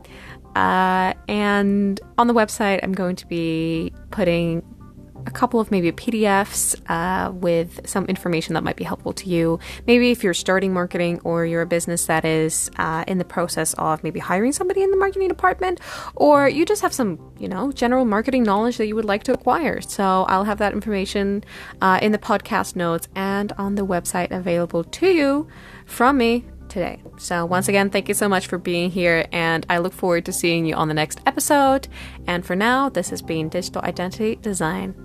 Uh, 0.55 1.13
and 1.27 1.99
on 2.17 2.27
the 2.27 2.33
website, 2.33 2.79
I'm 2.81 2.93
going 2.93 3.17
to 3.17 3.27
be 3.27 3.93
putting 4.11 4.63
a 5.25 5.31
couple 5.31 5.59
of 5.59 5.71
maybe 5.71 5.91
PDFs 5.91 6.75
uh, 6.89 7.31
with 7.31 7.87
some 7.87 8.05
information 8.05 8.53
that 8.53 8.63
might 8.63 8.75
be 8.75 8.83
helpful 8.83 9.13
to 9.13 9.29
you. 9.29 9.59
Maybe 9.87 10.11
if 10.11 10.23
you're 10.23 10.33
starting 10.33 10.73
marketing 10.73 11.19
or 11.23 11.45
you're 11.45 11.61
a 11.61 11.65
business 11.65 12.05
that 12.05 12.25
is 12.25 12.69
uh, 12.77 13.03
in 13.07 13.17
the 13.17 13.25
process 13.25 13.73
of 13.75 14.03
maybe 14.03 14.19
hiring 14.19 14.51
somebody 14.51 14.83
in 14.83 14.91
the 14.91 14.97
marketing 14.97 15.27
department, 15.27 15.79
or 16.15 16.47
you 16.47 16.65
just 16.65 16.81
have 16.81 16.93
some, 16.93 17.19
you 17.39 17.47
know, 17.47 17.71
general 17.71 18.05
marketing 18.05 18.43
knowledge 18.43 18.77
that 18.77 18.87
you 18.87 18.95
would 18.95 19.05
like 19.05 19.23
to 19.23 19.33
acquire. 19.33 19.81
So 19.81 20.25
I'll 20.27 20.43
have 20.43 20.59
that 20.59 20.73
information 20.73 21.43
uh, 21.81 21.99
in 22.01 22.11
the 22.11 22.17
podcast 22.19 22.75
notes 22.75 23.07
and 23.15 23.51
on 23.53 23.75
the 23.75 23.85
website 23.85 24.31
available 24.31 24.83
to 24.83 25.07
you 25.07 25.47
from 25.85 26.17
me 26.17 26.45
today. 26.67 27.01
So, 27.17 27.45
once 27.45 27.67
again, 27.67 27.89
thank 27.89 28.07
you 28.07 28.13
so 28.13 28.27
much 28.27 28.47
for 28.47 28.57
being 28.57 28.91
here, 28.91 29.27
and 29.31 29.65
I 29.69 29.77
look 29.77 29.93
forward 29.93 30.25
to 30.25 30.33
seeing 30.33 30.65
you 30.65 30.75
on 30.75 30.87
the 30.87 30.93
next 30.93 31.21
episode. 31.25 31.87
And 32.27 32.45
for 32.45 32.55
now, 32.55 32.89
this 32.89 33.09
has 33.09 33.21
been 33.21 33.49
Digital 33.49 33.81
Identity 33.83 34.35
Design. 34.37 35.04